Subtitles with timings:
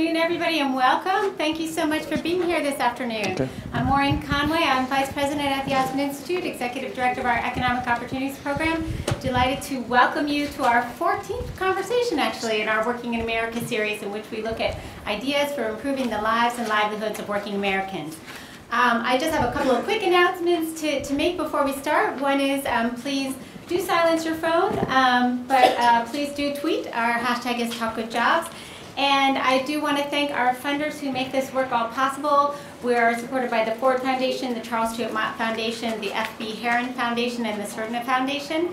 [0.00, 1.36] Good afternoon, everybody, and welcome.
[1.36, 3.32] Thank you so much for being here this afternoon.
[3.32, 3.48] Okay.
[3.74, 4.62] I'm Maureen Conway.
[4.62, 8.82] I'm Vice President at the Aspen Institute, Executive Director of our Economic Opportunities Program.
[9.20, 14.02] Delighted to welcome you to our 14th conversation, actually, in our Working in America series,
[14.02, 18.16] in which we look at ideas for improving the lives and livelihoods of working Americans.
[18.70, 22.18] Um, I just have a couple of quick announcements to, to make before we start.
[22.22, 23.36] One is um, please
[23.68, 26.86] do silence your phone, um, but uh, please do tweet.
[26.86, 28.50] Our hashtag is TalkWithJobs.
[29.00, 32.54] And I do want to thank our funders who make this work all possible.
[32.82, 36.56] We are supported by the Ford Foundation, the Charles Stewart Mott Foundation, the F.B.
[36.56, 38.66] Heron Foundation, and the Surdna Foundation.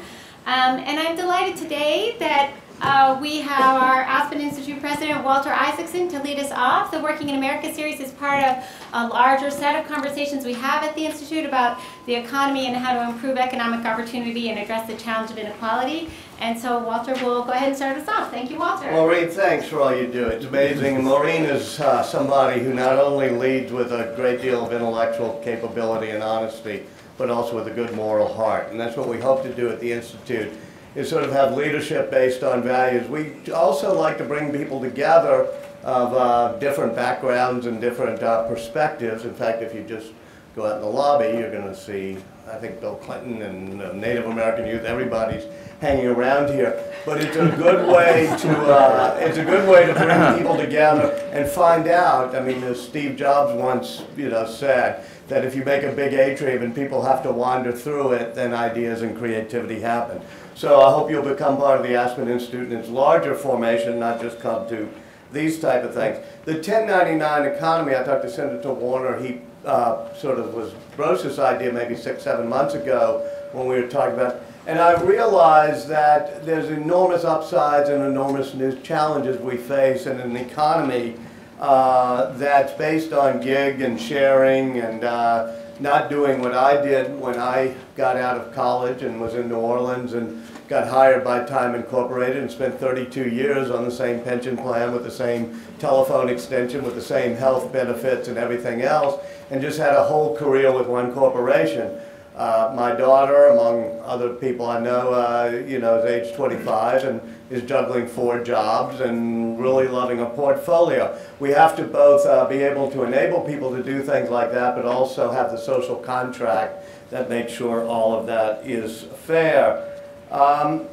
[0.46, 6.08] Um, and I'm delighted today that uh, we have our Aspen Institute President, Walter Isaacson,
[6.10, 6.92] to lead us off.
[6.92, 8.64] The Working in America series is part of
[8.94, 12.94] a larger set of conversations we have at the Institute about the economy and how
[12.94, 16.10] to improve economic opportunity and address the challenge of inequality.
[16.40, 18.30] And so Walter will go ahead and start us off.
[18.30, 18.92] Thank you, Walter.
[18.92, 20.28] Maureen, thanks for all you do.
[20.28, 21.04] It's amazing.
[21.04, 26.12] Maureen is uh, somebody who not only leads with a great deal of intellectual capability
[26.12, 26.86] and honesty,
[27.18, 28.70] but also with a good moral heart.
[28.70, 30.54] And that's what we hope to do at the Institute,
[30.98, 33.08] is sort of have leadership based on values.
[33.08, 35.48] We also like to bring people together
[35.84, 39.24] of uh, different backgrounds and different uh, perspectives.
[39.24, 40.12] In fact, if you just
[40.56, 42.18] go out in the lobby, you're going to see,
[42.52, 45.44] I think, Bill Clinton and uh, Native American youth, everybody's
[45.82, 46.84] hanging around here.
[47.06, 51.12] But it's a good way to uh, it's a good way to bring people together
[51.32, 52.36] and find out.
[52.36, 56.14] I mean, as Steve Jobs once you know said that if you make a big
[56.14, 60.22] atrium and people have to wander through it, then ideas and creativity happen.
[60.58, 64.20] So I hope you'll become part of the Aspen Institute in its larger formation, not
[64.20, 64.90] just come to
[65.32, 66.18] these type of things.
[66.46, 70.74] The 1099 economy, I talked to Senator Warner, he uh, sort of was
[71.22, 75.88] this idea maybe six, seven months ago when we were talking about and I realized
[75.90, 81.18] that there's enormous upsides and enormous new challenges we face in an economy
[81.60, 87.40] uh, that's based on gig and sharing and uh, not doing what I did when
[87.40, 91.76] I got out of college and was in New Orleans and got hired by Time
[91.76, 96.84] Incorporated and spent 32 years on the same pension plan with the same telephone extension
[96.84, 100.88] with the same health benefits and everything else and just had a whole career with
[100.88, 101.98] one corporation.
[102.38, 107.36] Uh, my daughter, among other people I know, uh, you know, is age 25 and
[107.50, 111.18] is juggling four jobs and really loving a portfolio.
[111.40, 114.76] We have to both uh, be able to enable people to do things like that,
[114.76, 120.00] but also have the social contract that makes sure all of that is fair.
[120.30, 120.86] Um,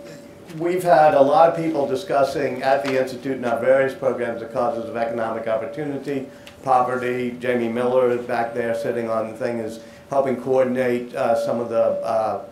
[0.57, 4.47] we've had a lot of people discussing at the Institute in our various programs the
[4.47, 6.27] causes of economic opportunity,
[6.63, 7.37] poverty.
[7.39, 9.81] Jamie Miller is back there sitting on the thing is
[10.15, 12.45] helping coordinate uh, some of the uh,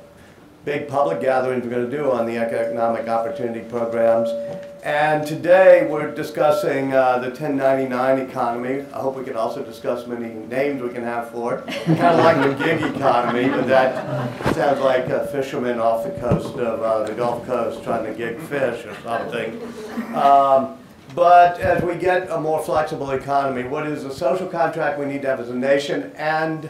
[0.64, 4.28] big public gatherings we're going to do on the economic opportunity programs.
[4.82, 8.84] And today we're discussing uh, the 1099 economy.
[8.92, 11.66] I hope we can also discuss many names we can have for it.
[11.84, 16.56] kind of like the gig economy, but that sounds like a fisherman off the coast
[16.56, 19.62] of uh, the Gulf Coast trying to gig fish or something.
[20.16, 20.78] Um,
[21.14, 25.22] but as we get a more flexible economy, what is the social contract we need
[25.22, 26.68] to have as a nation and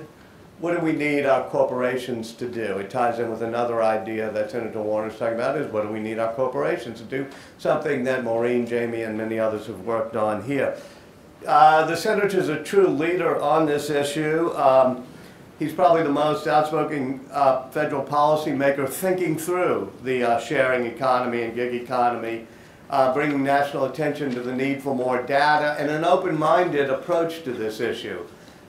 [0.63, 2.79] what do we need our corporations to do?
[2.79, 5.89] It ties in with another idea that Senator Warner is talking about is what do
[5.89, 7.27] we need our corporations to do?
[7.59, 10.79] Something that Maureen, Jamie, and many others have worked on here.
[11.45, 14.55] Uh, the senator is a true leader on this issue.
[14.55, 15.05] Um,
[15.59, 21.57] he's probably the most outspoken uh, federal policymaker thinking through the uh, sharing economy and
[21.57, 22.47] gig economy,
[22.89, 27.53] uh, bringing national attention to the need for more data and an open-minded approach to
[27.53, 28.25] this issue.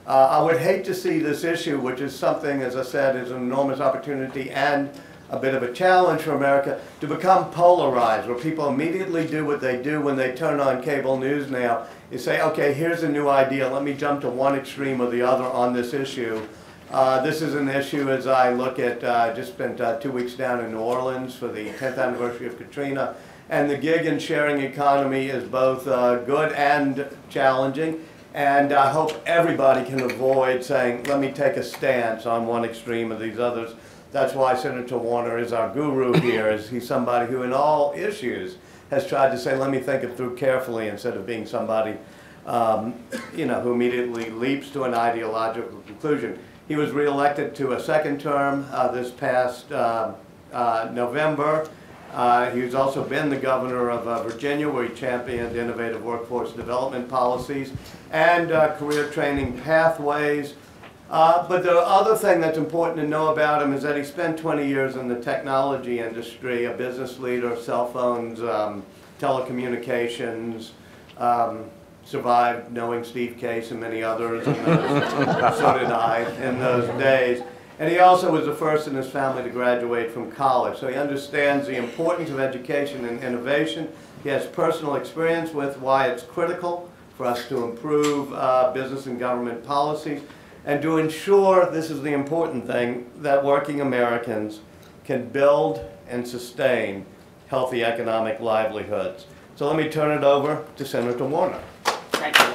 [0.06, 3.32] Uh, I would hate to see this issue, which is something, as I said, is
[3.32, 4.90] an enormous opportunity and
[5.30, 9.62] a bit of a challenge for America, to become polarized, where people immediately do what
[9.62, 11.88] they do when they turn on cable news now.
[12.12, 13.68] You say, okay, here's a new idea.
[13.68, 16.46] Let me jump to one extreme or the other on this issue.
[16.92, 20.34] Uh, this is an issue as I look at, uh, just spent uh, two weeks
[20.34, 23.16] down in New Orleans for the 10th anniversary of Katrina.
[23.50, 28.06] And the gig and sharing economy is both uh, good and challenging.
[28.34, 33.12] And I hope everybody can avoid saying, let me take a stance on one extreme
[33.12, 33.76] or these others.
[34.12, 38.58] That's why Senator Warner is our guru here, is he's somebody who in all issues
[38.90, 41.98] has tried to say, let me think it through carefully instead of being somebody
[42.46, 42.96] um,
[43.36, 46.40] you know, who immediately leaps to an ideological conclusion.
[46.68, 50.14] He was reelected to a second term uh, this past uh,
[50.52, 51.70] uh, November.
[52.14, 57.10] Uh, he's also been the governor of uh, Virginia, where he championed innovative workforce development
[57.10, 57.74] policies
[58.12, 60.54] and uh, career training pathways.
[61.10, 64.38] Uh, but the other thing that's important to know about him is that he spent
[64.38, 68.84] 20 years in the technology industry, a business leader, cell phones, um,
[69.20, 70.70] telecommunications,
[71.18, 71.66] um,
[72.06, 74.56] survived knowing Steve Case and many others, and
[75.56, 77.44] so did I in those days.
[77.80, 80.96] And he also was the first in his family to graduate from college, so he
[80.96, 83.90] understands the importance of education and innovation.
[84.22, 89.20] He has personal experience with why it's critical for us to improve uh, business and
[89.20, 90.22] government policies
[90.66, 94.62] and to ensure, this is the important thing, that working Americans
[95.04, 97.06] can build and sustain
[97.48, 99.26] healthy economic livelihoods.
[99.56, 101.60] So let me turn it over to Senator Warner.
[101.84, 102.46] Thank you.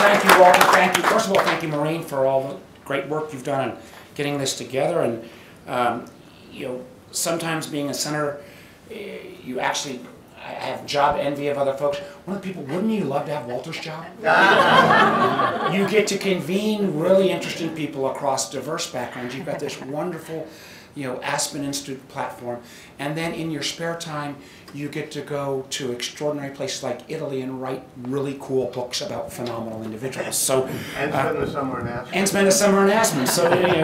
[0.00, 0.61] Thank you, Walter.
[0.72, 1.02] Thank you.
[1.04, 3.76] First of all, thank you, Maureen, for all the great work you've done in
[4.14, 5.00] getting this together.
[5.02, 5.28] And,
[5.66, 6.06] um,
[6.52, 8.42] you know, sometimes being a senator,
[8.90, 10.00] eh, you actually
[10.44, 11.98] I have job envy of other folks.
[12.24, 14.04] One of the people, wouldn't you love to have Walter's job?
[15.72, 19.36] you get to convene really interesting people across diverse backgrounds.
[19.36, 20.48] You've got this wonderful,
[20.94, 22.60] you know, Aspen Institute platform,
[22.98, 24.36] and then in your spare time,
[24.74, 29.30] you get to go to extraordinary places like Italy and write really cool books about
[29.32, 30.36] phenomenal individuals.
[30.36, 30.64] So,
[30.96, 32.14] And spend the summer in Aspen.
[32.14, 33.26] and spend a summer in Aspen.
[33.26, 33.82] So, you know,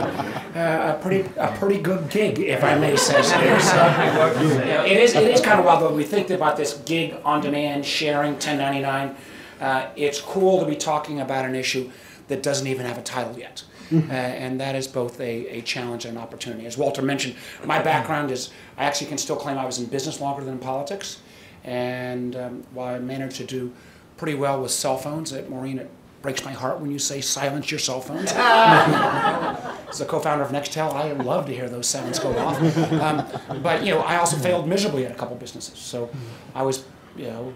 [0.56, 3.38] uh, a pretty a pretty good gig, if I may say so.
[3.58, 5.94] So, you know, it is it is kind of wild though.
[5.94, 9.14] We think about this gig on demand sharing 1099.
[9.60, 11.90] Uh, it's cool to be talking about an issue
[12.28, 13.62] that doesn't even have a title yet.
[13.92, 16.66] Uh, and that is both a, a challenge and an opportunity.
[16.66, 20.20] As Walter mentioned, my background is I actually can still claim I was in business
[20.20, 21.20] longer than in politics.
[21.64, 23.72] And um, while I managed to do
[24.16, 25.90] pretty well with cell phones, it, Maureen, it
[26.22, 28.32] breaks my heart when you say silence your cell phones.
[28.34, 32.60] As a co-founder of Nextel, I love to hear those sounds go off.
[32.92, 35.78] Um, but you know, I also failed miserably at a couple businesses.
[35.78, 36.10] So
[36.54, 36.84] I was,
[37.16, 37.54] you know,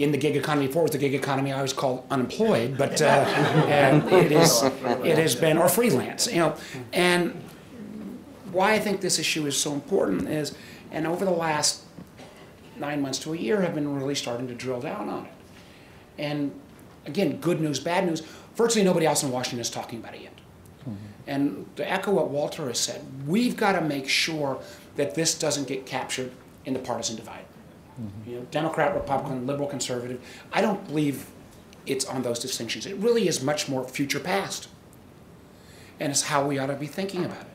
[0.00, 1.52] in the gig economy before it was the gig economy.
[1.52, 3.04] I was called unemployed, but uh,
[3.68, 6.30] and it is it has been or freelance.
[6.30, 6.56] You know,
[6.92, 7.42] and
[8.52, 10.54] why I think this issue is so important is,
[10.90, 11.84] and over the last
[12.76, 15.32] nine months to a year, have been really starting to drill down on it.
[16.18, 16.52] And
[17.06, 18.22] again, good news, bad news.
[18.56, 20.32] Virtually nobody else in Washington is talking about it yet.
[21.26, 24.60] And to echo what Walter has said, we've got to make sure
[24.96, 26.32] that this doesn't get captured
[26.64, 27.44] in the partisan divide.
[28.26, 30.20] You know, Democrat, Republican, liberal, conservative.
[30.52, 31.26] I don't believe
[31.86, 32.86] it's on those distinctions.
[32.86, 34.68] It really is much more future past,
[35.98, 37.46] and it's how we ought to be thinking about it.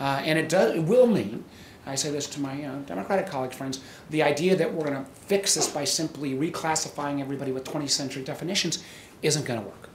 [0.00, 0.74] Uh, and it does.
[0.74, 1.44] It will mean.
[1.88, 3.80] I say this to my uh, Democratic colleague friends:
[4.10, 8.24] the idea that we're going to fix this by simply reclassifying everybody with 20th century
[8.24, 8.82] definitions
[9.22, 9.88] isn't going to work.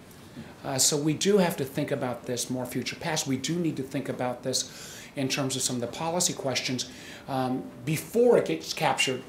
[0.64, 3.28] Uh, so we do have to think about this more future past.
[3.28, 6.90] We do need to think about this in terms of some of the policy questions
[7.28, 9.22] um, before it gets captured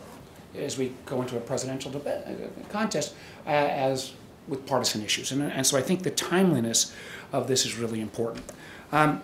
[0.59, 3.15] as we go into a presidential debate, uh, contest
[3.47, 4.13] uh, as
[4.49, 5.33] with partisan issues.
[5.33, 6.95] And, and so I think the timeliness
[7.33, 8.45] of this is really important.
[8.91, 9.23] Um,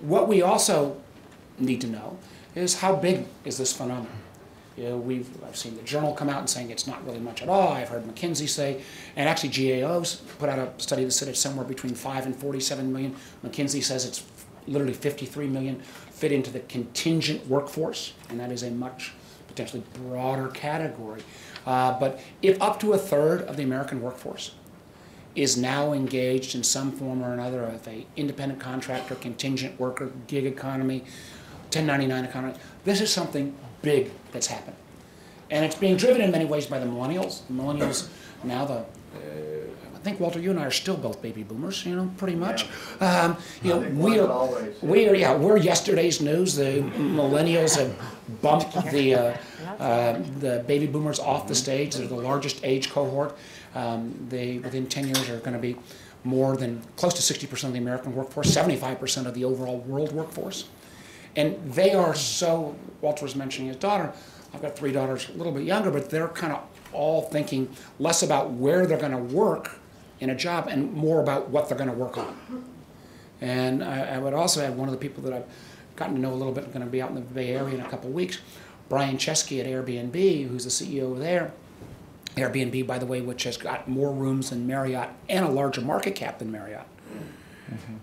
[0.00, 0.96] what we also
[1.58, 2.18] need to know
[2.54, 4.18] is how big is this phenomenon?
[4.76, 7.42] You know, we've, I've seen the journal come out and saying it's not really much
[7.42, 7.68] at all.
[7.72, 8.80] I've heard McKinsey say,
[9.16, 12.90] and actually GAO's put out a study that said it's somewhere between 5 and 47
[12.90, 13.14] million.
[13.44, 14.24] McKinsey says it's
[14.66, 19.12] literally 53 million fit into the contingent workforce, and that is a much
[19.50, 21.22] potentially broader category.
[21.66, 24.54] Uh, but if up to a third of the American workforce
[25.36, 30.46] is now engaged in some form or another of a independent contractor, contingent worker, gig
[30.46, 31.00] economy,
[31.70, 32.54] 1099 economy,
[32.84, 34.76] this is something big that's happening.
[35.50, 37.46] And it's being driven in many ways by the millennials.
[37.46, 38.08] The millennials
[38.42, 38.84] now the
[40.02, 42.66] think Walter, you and I are still both baby boomers, you know, pretty much.
[43.00, 44.90] Um, you know, we are, always, yeah.
[44.90, 46.56] we are, yeah, we're yesterday's news.
[46.56, 47.94] The millennials have
[48.42, 49.36] bumped the uh,
[49.78, 51.94] uh, the baby boomers off the stage.
[51.94, 53.36] They're the largest age cohort.
[53.74, 55.76] Um, they within 10 years are going to be
[56.24, 60.68] more than close to 60% of the American workforce, 75% of the overall world workforce.
[61.36, 64.12] And they are so, Walter was mentioning his daughter.
[64.52, 66.60] I've got three daughters a little bit younger, but they're kind of
[66.92, 69.79] all thinking less about where they're going to work
[70.20, 72.64] in a job and more about what they're going to work on.
[73.40, 75.46] And I, I would also add one of the people that I've
[75.96, 77.80] gotten to know a little bit, going to be out in the Bay Area in
[77.80, 78.38] a couple of weeks,
[78.88, 81.52] Brian Chesky at Airbnb, who's the CEO there.
[82.36, 86.14] Airbnb, by the way, which has got more rooms than Marriott and a larger market
[86.14, 86.86] cap than Marriott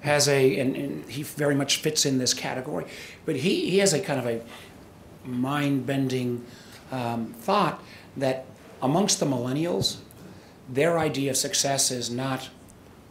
[0.01, 2.85] has a, and, and he very much fits in this category,
[3.25, 4.41] but he, he has a kind of a
[5.27, 6.45] mind bending
[6.91, 7.83] um, thought
[8.15, 8.45] that
[8.81, 9.97] amongst the millennials,
[10.69, 12.49] their idea of success is not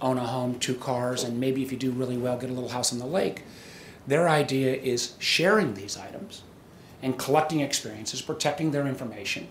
[0.00, 2.68] own a home, two cars, and maybe if you do really well, get a little
[2.68, 3.44] house on the lake.
[4.06, 6.42] Their idea is sharing these items
[7.02, 9.48] and collecting experiences, protecting their information,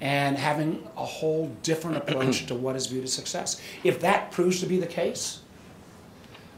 [0.00, 3.60] and having a whole different approach to what is viewed as success.
[3.84, 5.40] If that proves to be the case,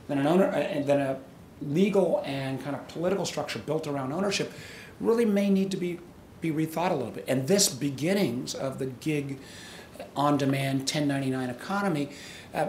[0.08, 1.18] then an owner, uh, then a
[1.62, 4.52] legal and kind of political structure built around ownership
[4.98, 5.98] really may need to be
[6.40, 7.26] be rethought a little bit.
[7.28, 9.38] And this beginnings of the gig
[10.16, 12.08] on-demand 1099 economy
[12.54, 12.66] uh,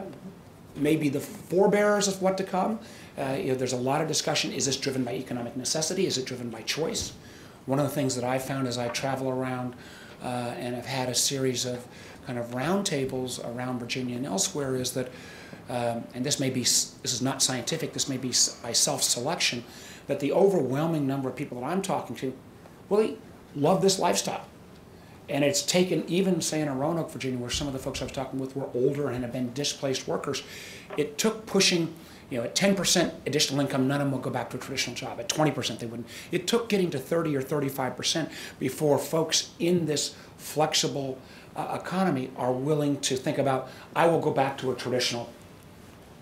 [0.76, 2.80] may be the forebearers of what to come.
[3.18, 4.52] Uh, you know, there's a lot of discussion.
[4.52, 6.06] Is this driven by economic necessity?
[6.06, 7.14] Is it driven by choice?
[7.66, 9.76] One of the things that I found as I travel around
[10.24, 11.86] uh, and have had a series of
[12.26, 15.10] kind of roundtables around Virginia and elsewhere is that,
[15.70, 18.32] um, and this may be, this is not scientific, this may be
[18.64, 19.64] by self-selection,
[20.08, 22.34] that the overwhelming number of people that I'm talking to
[22.90, 23.18] really
[23.56, 24.46] love this lifestyle.
[25.32, 28.12] And it's taken, even say in Roanoke, Virginia, where some of the folks I was
[28.12, 30.44] talking with were older and have been displaced workers,
[30.98, 31.94] it took pushing,
[32.30, 34.94] you know, at 10% additional income, none of them will go back to a traditional
[34.94, 35.22] job.
[35.22, 36.08] At 20%, they wouldn't.
[36.34, 41.18] It took getting to 30 or 35% before folks in this flexible
[41.56, 45.30] uh, economy are willing to think about, I will go back to a traditional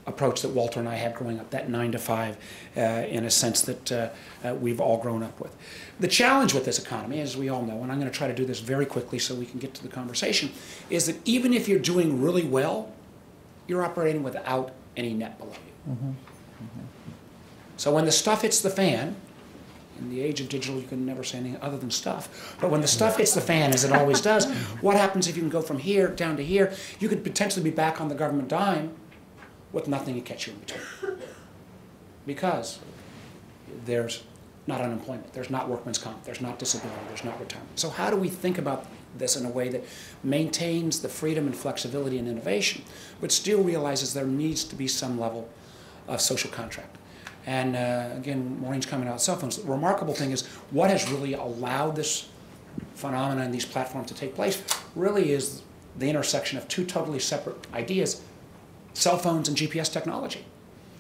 [0.10, 2.38] approach that Walter and I had growing up, that nine to five,
[2.76, 4.10] uh, in a sense that uh,
[4.44, 5.56] uh, we've all grown up with.
[6.00, 8.36] The challenge with this economy, as we all know, and I'm going to try to
[8.36, 10.52] do this very quickly so we can get to the conversation,
[10.90, 12.92] is that even if you're doing really well,
[13.68, 15.94] you're operating without any net below you.
[15.94, 16.10] Mm-hmm.
[16.10, 16.86] Mm-hmm.
[17.78, 19.16] So when the stuff hits the fan,
[20.00, 22.56] in the age of digital, you can never say anything other than stuff.
[22.62, 24.50] But when the stuff hits the fan, as it always does,
[24.82, 26.74] what happens if you can go from here down to here?
[27.00, 28.96] You could potentially be back on the government dime
[29.72, 31.18] with nothing to catch you in between.
[32.26, 32.80] Because
[33.86, 34.24] there's
[34.68, 37.80] not unemployment, there's not workman's comp, there's not disability, there's not retirement.
[37.80, 38.86] So how do we think about
[39.18, 39.84] this in a way that
[40.24, 42.84] maintains the freedom and flexibility and innovation,
[43.20, 45.50] but still realizes there needs to be some level
[46.08, 46.98] of social contract?
[47.46, 49.58] And uh, again, Maureen's coming out cell phones.
[49.58, 52.30] The remarkable thing is what has really allowed this
[52.94, 54.62] phenomenon and these platforms to take place
[54.96, 55.64] really is
[55.98, 58.22] the intersection of two totally separate ideas
[58.94, 60.46] cell phones and GPS technology.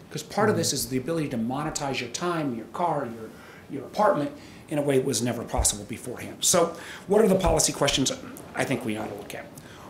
[0.08, 0.52] Because part mm-hmm.
[0.52, 3.30] of this is the ability to monetize your time, your car, your,
[3.70, 4.32] your apartment
[4.70, 6.38] in a way that was never possible beforehand.
[6.42, 6.76] So,
[7.08, 8.12] what are the policy questions
[8.56, 9.46] I think we ought to look at?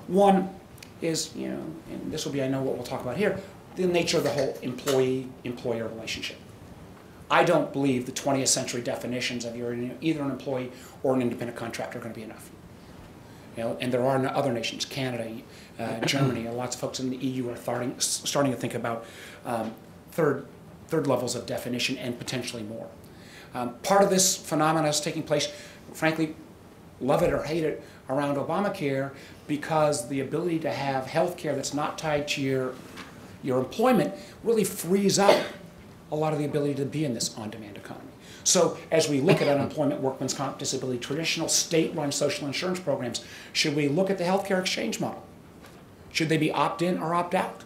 [0.07, 0.49] One
[1.01, 3.39] is, you know, and this will be, I know what we'll talk about here,
[3.75, 6.37] the nature of the whole employee employer relationship.
[7.31, 10.71] I don't believe the 20th century definitions of you're either an employee
[11.03, 12.49] or an independent contractor are going to be enough.
[13.55, 15.29] You know, and there are other nations, Canada,
[15.79, 19.05] uh, Germany, lots of folks in the EU are starting, starting to think about
[19.45, 19.73] um,
[20.11, 20.45] third,
[20.87, 22.87] third levels of definition and potentially more.
[23.53, 25.51] Um, part of this phenomenon is taking place,
[25.93, 26.35] frankly,
[27.01, 29.11] love it or hate it, around Obamacare
[29.47, 32.73] because the ability to have health care that's not tied to your,
[33.43, 35.39] your employment really frees up
[36.11, 38.05] a lot of the ability to be in this on-demand economy.
[38.43, 43.75] So as we look at unemployment, workman's comp, disability, traditional state-run social insurance programs, should
[43.75, 45.23] we look at the healthcare exchange model?
[46.11, 47.63] Should they be opt-in or opt-out?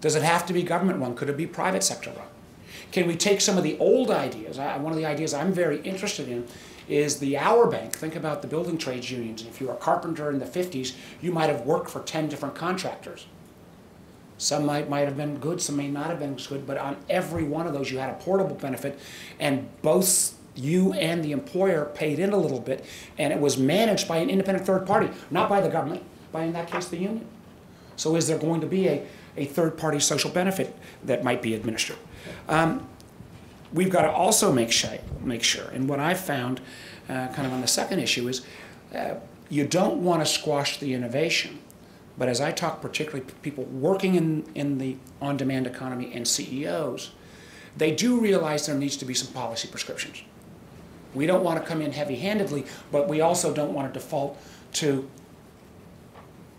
[0.00, 1.14] Does it have to be government run?
[1.14, 2.26] Could it be private sector run?
[2.92, 4.58] Can we take some of the old ideas?
[4.58, 6.46] I, one of the ideas I'm very interested in
[6.88, 7.94] is the hour bank.
[7.94, 9.42] Think about the building trades unions.
[9.42, 12.54] If you were a carpenter in the 50s, you might have worked for 10 different
[12.54, 13.26] contractors.
[14.38, 17.42] Some might, might have been good, some may not have been good, but on every
[17.42, 18.98] one of those you had a portable benefit,
[19.40, 22.84] and both you and the employer paid in a little bit,
[23.18, 26.52] and it was managed by an independent third party, not by the government, by in
[26.52, 27.26] that case the union.
[27.98, 29.04] So is there going to be a,
[29.36, 30.74] a third-party social benefit
[31.04, 31.98] that might be administered?
[32.48, 32.88] Um,
[33.72, 36.60] we've got to also make sure, make sure, and what I've found
[37.08, 38.46] uh, kind of on the second issue is
[38.94, 39.14] uh,
[39.50, 41.58] you don't want to squash the innovation,
[42.16, 47.10] but as I talk particularly people working in, in the on-demand economy and CEOs,
[47.76, 50.22] they do realize there needs to be some policy prescriptions.
[51.14, 54.40] We don't want to come in heavy-handedly, but we also don't want to default
[54.74, 55.08] to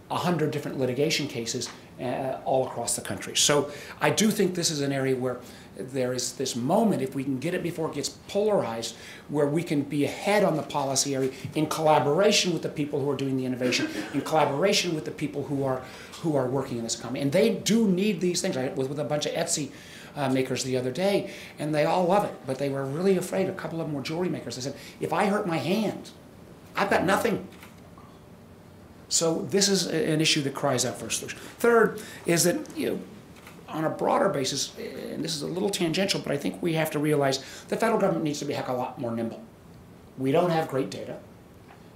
[0.09, 1.69] 100 different litigation cases
[2.01, 3.35] uh, all across the country.
[3.35, 5.39] So I do think this is an area where
[5.75, 8.95] there is this moment, if we can get it before it gets polarized,
[9.29, 13.09] where we can be ahead on the policy area in collaboration with the people who
[13.09, 15.81] are doing the innovation, in collaboration with the people who are
[16.21, 17.21] who are working in this economy.
[17.21, 18.57] And they do need these things.
[18.57, 19.71] I was with a bunch of Etsy
[20.17, 23.47] uh, makers the other day, and they all love it, but they were really afraid.
[23.47, 24.55] A couple of them were jewelry makers.
[24.55, 26.09] They said, if I hurt my hand,
[26.75, 27.47] I've got nothing.
[29.09, 31.39] So this is an issue that cries out for a solution.
[31.57, 32.99] Third is that you know,
[33.67, 36.91] on a broader basis, and this is a little tangential, but I think we have
[36.91, 39.41] to realize the federal government needs to be a heck of a lot more nimble.
[40.17, 41.17] We don't have great data,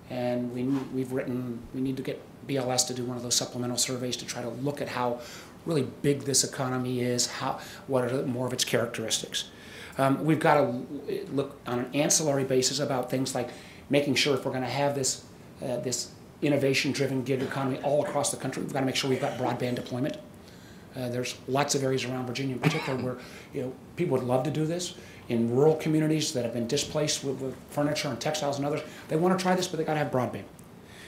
[0.10, 3.78] and we, we've written, we need to get BLS to do one of those supplemental
[3.78, 5.20] surveys to try to look at how
[5.66, 9.50] really big this economy is, how, what are more of its characteristics.
[9.98, 10.86] Um, we've got to
[11.32, 13.50] look on an ancillary basis about things like
[13.90, 15.24] making sure if we're going to have this,
[15.62, 16.12] uh, this
[16.46, 18.62] innovation-driven gig economy all across the country.
[18.64, 20.18] We've got to make sure we've got broadband deployment.
[20.96, 23.18] Uh, there's lots of areas around Virginia in particular where
[23.54, 24.96] you know, people would love to do this.
[25.30, 29.16] In rural communities that have been displaced with, with furniture and textiles and others, they
[29.16, 30.44] want to try this, but they've got to have broadband.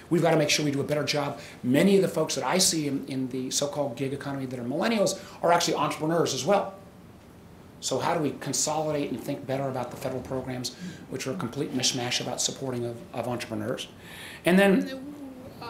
[0.10, 1.39] We've got to make sure we do a better job.
[1.63, 4.63] Many of the folks that I see in, in the so-called gig economy that are
[4.63, 6.75] millennials are actually entrepreneurs as well.
[7.82, 10.75] So how do we consolidate and think better about the federal programs,
[11.10, 13.88] which are a complete mishmash about supporting of, of entrepreneurs?
[14.46, 15.14] And then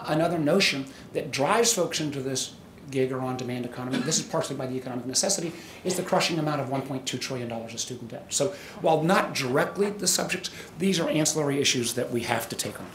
[0.08, 2.56] another notion that drives folks into this
[2.92, 5.52] gig or on-demand economy, this is partially by the economic necessity,
[5.84, 8.26] is the crushing amount of $1.2 trillion of student debt.
[8.30, 12.80] So while not directly the subjects, these are ancillary issues that we have to take
[12.80, 12.86] on.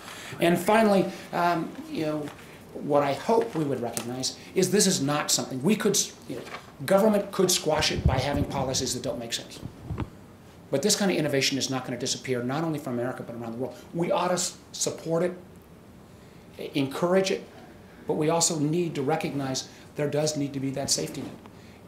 [0.41, 2.27] And finally, um, you know,
[2.75, 6.43] what I hope we would recognize is this is not something we could, you know,
[6.87, 9.59] government could squash it by having policies that don't make sense.
[10.71, 13.35] But this kind of innovation is not going to disappear, not only from America, but
[13.35, 13.75] around the world.
[13.93, 14.39] We ought to
[14.73, 15.33] support it,
[16.75, 17.45] encourage it,
[18.07, 21.33] but we also need to recognize there does need to be that safety net.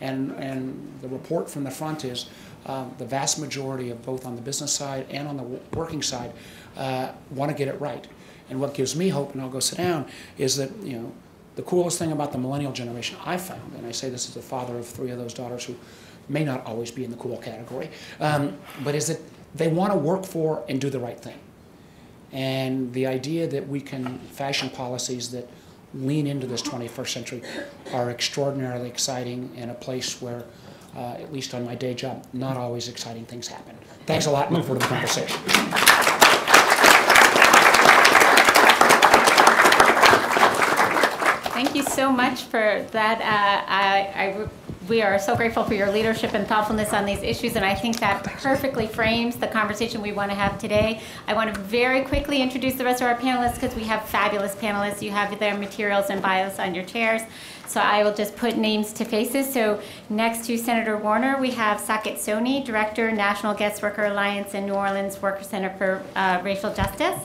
[0.00, 2.28] And, and the report from the front is
[2.66, 5.42] um, the vast majority of both on the business side and on the
[5.76, 6.32] working side
[6.76, 8.06] uh, want to get it right.
[8.50, 10.06] And what gives me hope, and I'll go sit down,
[10.38, 11.12] is that you know
[11.56, 14.42] the coolest thing about the millennial generation I found, and I say this as the
[14.42, 15.76] father of three of those daughters who
[16.28, 19.20] may not always be in the cool category, um, but is that
[19.54, 21.38] they want to work for and do the right thing.
[22.32, 25.48] And the idea that we can fashion policies that
[25.94, 27.42] lean into this 21st century
[27.92, 30.44] are extraordinarily exciting in a place where,
[30.96, 33.76] uh, at least on my day job, not always exciting things happen.
[34.06, 35.38] Thanks a lot and look forward to the conversation.
[41.52, 43.20] Thank you so much for that.
[43.20, 44.48] Uh, I, I
[44.88, 48.00] we are so grateful for your leadership and thoughtfulness on these issues, and I think
[48.00, 51.00] that perfectly frames the conversation we want to have today.
[51.28, 54.54] I want to very quickly introduce the rest of our panelists because we have fabulous
[54.56, 55.00] panelists.
[55.00, 57.22] You have their materials and bios on your chairs.
[57.68, 59.50] So I will just put names to faces.
[59.50, 64.66] So next to Senator Warner, we have Saket Soni, Director, National Guest Worker Alliance and
[64.66, 67.18] New Orleans Worker Center for uh, Racial Justice.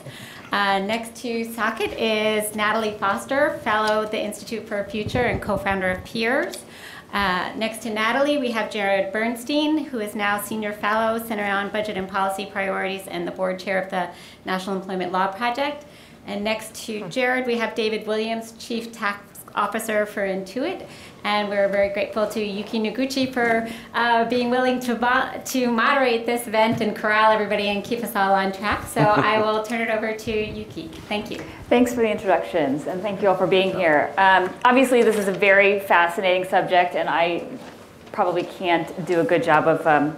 [0.50, 5.90] Uh, next to Saket is Natalie Foster, Fellow at the Institute for Future and co-founder
[5.90, 6.64] of Peers.
[7.12, 11.70] Uh, next to Natalie, we have Jared Bernstein, who is now Senior Fellow, Center on
[11.70, 14.10] Budget and Policy Priorities, and the Board Chair of the
[14.44, 15.86] National Employment Law Project.
[16.26, 20.86] And next to Jared, we have David Williams, Chief Tax Officer for Intuit,
[21.24, 26.46] and we're very grateful to Yuki Noguchi for uh, being willing to, to moderate this
[26.46, 28.86] event and corral everybody and keep us all on track.
[28.86, 30.88] So I will turn it over to Yuki.
[31.08, 31.38] Thank you.
[31.68, 34.12] Thanks for the introductions, and thank you all for being here.
[34.16, 37.46] Um, obviously, this is a very fascinating subject, and I
[38.12, 40.16] probably can't do a good job of um,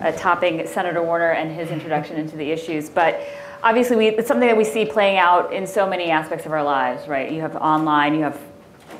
[0.00, 3.20] uh, topping Senator Warner and his introduction into the issues, but
[3.62, 6.62] obviously we, it's something that we see playing out in so many aspects of our
[6.62, 7.30] lives, right?
[7.32, 8.40] You have online, you have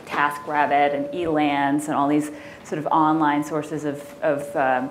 [0.07, 2.31] TaskRabbit and Elance and all these
[2.65, 4.91] sort of online sources of, of um,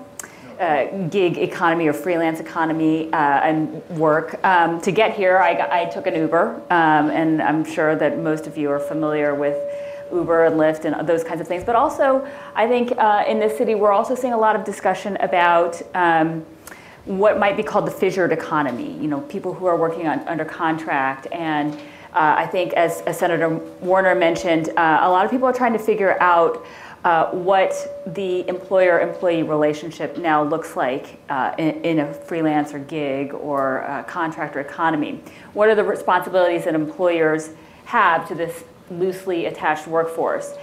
[0.59, 4.39] uh, gig economy or freelance economy uh, and work.
[4.45, 8.47] Um, to get here, I, I took an Uber, um, and I'm sure that most
[8.47, 9.57] of you are familiar with
[10.13, 11.63] Uber and Lyft and those kinds of things.
[11.63, 15.17] But also, I think uh, in this city, we're also seeing a lot of discussion
[15.17, 16.45] about um,
[17.05, 18.97] what might be called the fissured economy.
[18.99, 21.77] You know, people who are working on, under contract and
[22.15, 23.49] uh, I think, as, as, Senator
[23.81, 26.65] Warner mentioned, uh, a lot of people are trying to figure out
[27.03, 27.73] uh, what
[28.15, 34.61] the employer-employee relationship now looks like uh, in, in, a freelance or gig or contractor
[34.61, 35.21] economy.
[35.53, 37.49] What are the responsibilities that employers
[37.83, 40.55] have to this loosely attached workforce?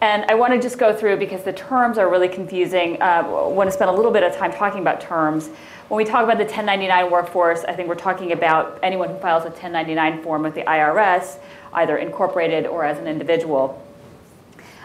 [0.00, 3.00] And I want to just go through because the terms are really confusing.
[3.02, 5.50] Uh, I want to spend a little bit of time talking about terms.
[5.88, 9.42] When we talk about the 1099 workforce, I think we're talking about anyone who files
[9.42, 11.38] a 1099 form with the IRS,
[11.74, 13.84] either incorporated or as an individual.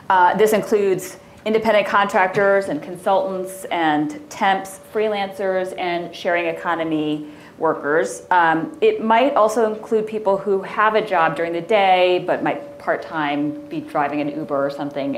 [0.10, 8.24] Uh, this includes independent contractors and consultants and temps, freelancers, and sharing economy workers.
[8.32, 12.65] Um, it might also include people who have a job during the day but might
[12.86, 15.18] part-time be driving an Uber or something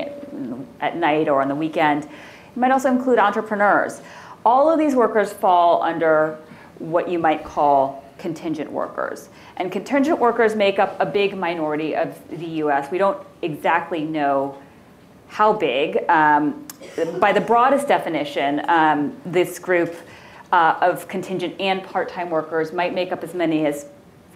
[0.80, 2.04] at, night or on the weekend.
[2.04, 4.00] It might also include entrepreneurs.
[4.42, 6.38] All of these workers fall under
[6.78, 9.28] what you might call contingent workers.
[9.58, 12.90] And contingent workers make up a big minority of the US.
[12.90, 14.56] We don't exactly know
[15.28, 16.08] how big.
[16.08, 16.66] Um,
[17.20, 19.94] by the broadest definition, um, this group
[20.52, 23.86] uh, of contingent and part-time workers might make up as many as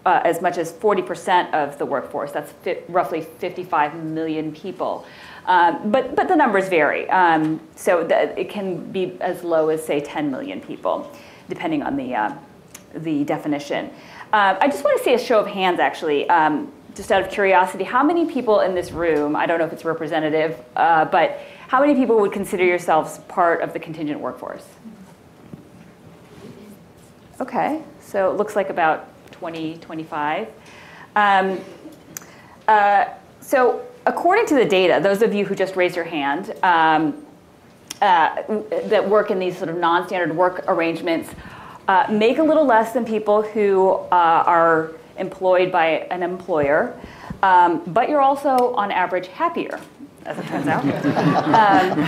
[0.05, 2.33] uh, as much as 40% of the workforce.
[2.33, 5.07] That's fi roughly 55 million people.
[5.47, 7.09] Um, but, but the numbers vary.
[7.11, 11.11] Um, so it can be as low as, say, 10 million people,
[11.49, 12.35] depending on the, uh,
[12.95, 13.91] the definition.
[14.33, 16.29] Uh, I just want to see a show of hands, actually.
[16.29, 19.73] Um, just out of curiosity, how many people in this room, I don't know if
[19.73, 24.67] it's representative, uh, but how many people would consider yourselves part of the contingent workforce?
[27.41, 29.09] Okay, so it looks like about
[29.43, 30.47] 20, 25.
[31.17, 31.59] Um,
[32.69, 33.07] uh,
[33.41, 37.27] so according to the data, those of you who just raised your hand, um,
[38.01, 38.41] uh,
[38.85, 41.31] that work in these sort of non-standard work arrangements
[41.89, 46.97] uh, make a little less than people who uh, are employed by an employer,
[47.43, 49.81] um, but you're also on average happier,
[50.25, 50.85] as it turns out.
[51.53, 51.99] um,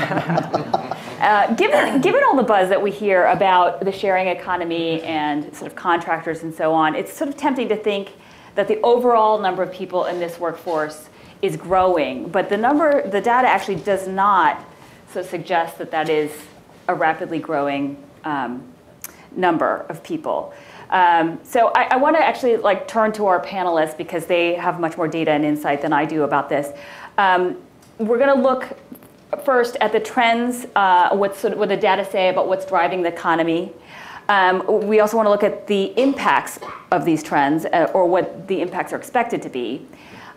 [1.21, 5.71] uh, given, given all the buzz that we hear about the sharing economy and sort
[5.71, 8.13] of contractors and so on, it's sort of tempting to think
[8.55, 11.09] that the overall number of people in this workforce
[11.43, 14.65] is growing, but the number, the data actually does not
[15.13, 16.33] so suggest that that is
[16.89, 18.63] a rapidly growing um,
[19.37, 20.55] number of people.
[20.91, 24.79] Um, so I, I want to actually like turn to our panelists because they have
[24.81, 26.77] much more data and insight than I do about this.
[27.19, 27.57] Um,
[27.99, 28.77] we're going to look
[29.45, 33.73] first at the trends, uh, of, what the data say about what's driving the economy.
[34.29, 36.59] Um, we also want to look at the impacts
[36.91, 39.87] of these trends uh, or what the impacts are expected to be.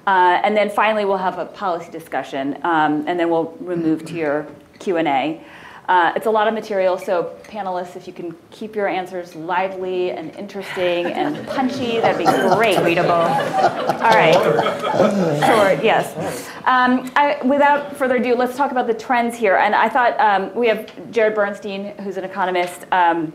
[0.06, 4.13] Uh, and then finally, we'll have a policy discussion, um, and then we'll move to
[4.13, 4.48] your
[4.80, 5.41] Q&A.
[5.88, 10.12] Uh, it's a lot of material, so panelists, if you can keep your answers lively
[10.12, 12.78] and interesting and punchy, that'd be great.
[12.80, 13.12] Readable.
[13.12, 14.34] All right.
[14.34, 16.50] Short, yes.
[16.65, 19.56] Um, I, without further ado, let's talk about the trends here.
[19.56, 22.86] And I thought um, we have Jared Bernstein, who's an economist.
[22.91, 23.32] Um,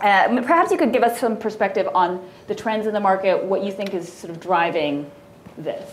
[0.00, 3.62] uh, perhaps you could give us some perspective on the trends in the market, what
[3.62, 5.08] you think is sort of driving
[5.56, 5.88] this.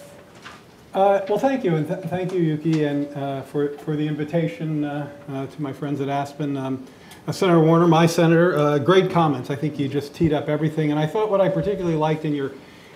[0.94, 4.86] Uh, well, thank you, and th thank you, Yuki, and uh, for for the invitation
[4.86, 6.56] uh, uh to my friends at Aspen.
[6.56, 6.86] Um,
[7.28, 9.50] uh, senator Warner, my senator, uh, great comments.
[9.50, 12.36] I think you just teed up everything, and I thought what I particularly liked in
[12.36, 12.52] your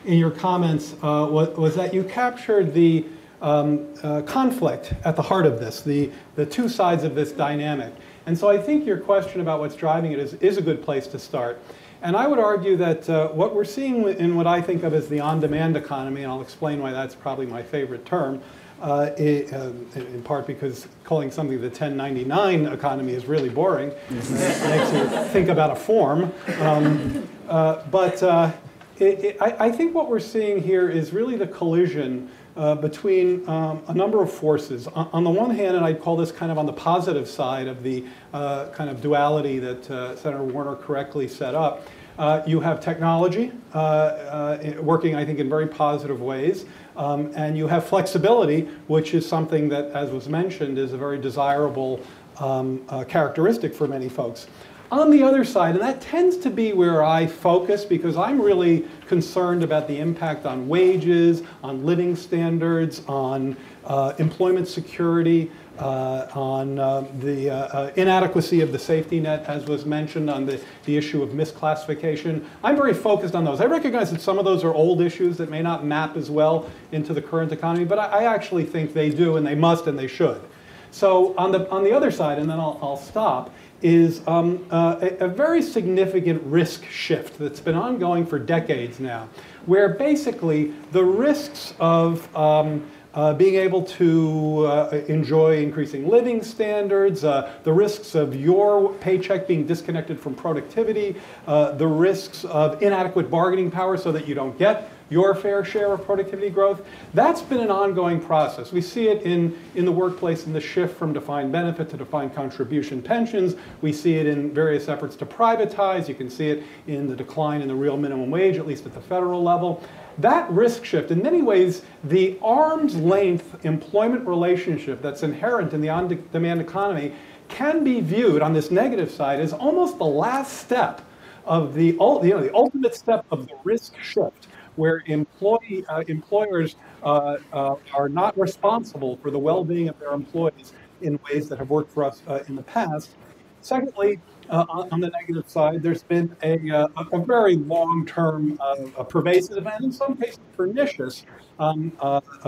[0.06, 3.04] in your comments was, was, that you captured the
[3.42, 3.92] um,
[4.26, 7.92] conflict at the heart of this, the the two sides of this dynamic.
[8.28, 11.08] And so I think your question about what's driving it is is a good place
[11.08, 11.60] to start.
[12.02, 15.08] And I would argue that uh, what we're seeing in what I think of as
[15.08, 18.42] the on-demand economy, and I'll explain why that's probably my favorite term,
[18.82, 23.92] uh, it, uh, in part because calling something the 1099 economy is really boring.
[24.10, 26.32] it makes you think about a form.
[26.60, 28.52] Um, uh, but uh,
[29.00, 33.48] it, it, I, I, think what we're seeing here is really the collision uh, between
[33.48, 34.88] um, a number of forces.
[34.88, 37.68] On, on, the one hand, and I'd call this kind of on the positive side
[37.68, 42.60] of the uh, kind of duality that uh, Senator Warner correctly set up, uh, you
[42.60, 46.66] have technology uh, uh, working, I think, in very positive ways.
[46.96, 51.20] Um, and you have flexibility, which is something that, as was mentioned, is a very
[51.20, 52.02] desirable
[52.40, 54.48] um, characteristic for many folks.
[54.92, 58.88] On the other side, and that tends to be where I focus because I'm really
[59.08, 66.80] concerned about the impact on wages, on living standards, on uh, employment security, uh, on
[66.80, 70.98] uh, the uh, uh, inadequacy of the safety net, as was mentioned, on the, the
[70.98, 72.44] issue of misclassification.
[72.64, 73.62] I'm very focused on those.
[73.62, 76.70] I recognize that some of those are old issues that may not map as well
[76.92, 79.98] into the current economy, but I, I actually think they do and they must and
[79.98, 80.42] they should.
[80.90, 85.10] So on the, on the other side, and then I'll, I'll stop, is um, uh,
[85.20, 89.30] a, very significant risk shift that's been ongoing for decades now,
[89.66, 97.24] where basically the risks of um, uh, being able to uh, enjoy increasing living standards,
[97.24, 101.16] uh, the risks of your paycheck being disconnected from productivity,
[101.48, 105.94] uh, the risks of inadequate bargaining power so that you don't get your fair share
[105.94, 106.82] of productivity growth.
[107.14, 108.72] That's been an ongoing process.
[108.72, 112.36] We see it in, in the workplace in the shift from defined benefit to defined
[112.36, 113.56] contribution pensions.
[113.82, 116.08] We see it in various efforts to privatize.
[116.08, 118.94] You can see it in the decline in the real minimum wage, at least at
[118.94, 119.84] the federal level.
[120.18, 125.90] That risk shift, in many ways, the arm's length employment relationship that's inherent in the
[125.90, 127.14] on demand economy
[127.50, 131.02] can be viewed on this negative side as almost the last step
[131.46, 136.78] of the, you know, the ultimate step of the risk shift where employee, uh, employers
[137.04, 141.70] uh, uh, are not responsible for the well-being of their employees in ways that have
[141.70, 143.16] worked for us uh, in the past.
[143.62, 149.86] Secondly, uh, on the negative side, there's been a, a very long-term, uh, pervasive, and
[149.86, 151.26] in some cases pernicious,
[151.60, 151.92] um,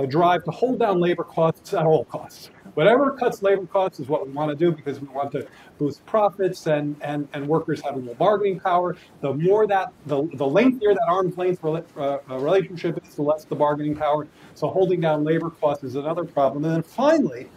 [0.08, 2.52] drive to hold down labor costs at all costs.
[2.74, 6.06] Whatever cuts labor costs is what we want to do because we want to boost
[6.06, 8.96] profits and, and, and workers having more bargaining power.
[9.22, 13.44] The more that, the, the lengthier that arm's length uh, uh, relationship is, the less
[13.46, 14.28] the bargaining power.
[14.56, 16.66] So holding down labor costs is another problem.
[16.66, 17.50] And then finally,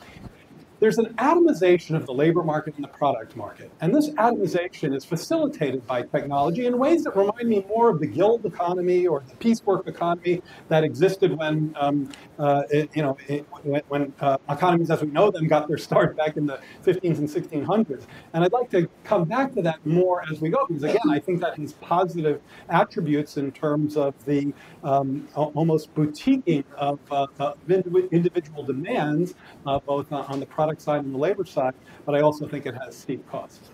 [0.82, 3.70] there's an atomization of the labor market and the product market.
[3.80, 8.06] And this atomization is facilitated by technology in ways that remind me more of the
[8.08, 13.46] guild economy or the piecework economy that existed when, um, uh, it, you know, it,
[13.62, 17.18] when, when uh, economies as we know them got their start back in the 15s
[17.18, 18.06] and 1600s.
[18.32, 21.18] And I'd like to come back to that more as we go, because again, I
[21.18, 27.58] think that has positive attributes in terms of the um, almost boutiquing of, uh, of
[27.70, 29.34] individual demands,
[29.66, 32.74] uh, both on the product side and the labor side, but I also think it
[32.74, 33.70] has steep costs.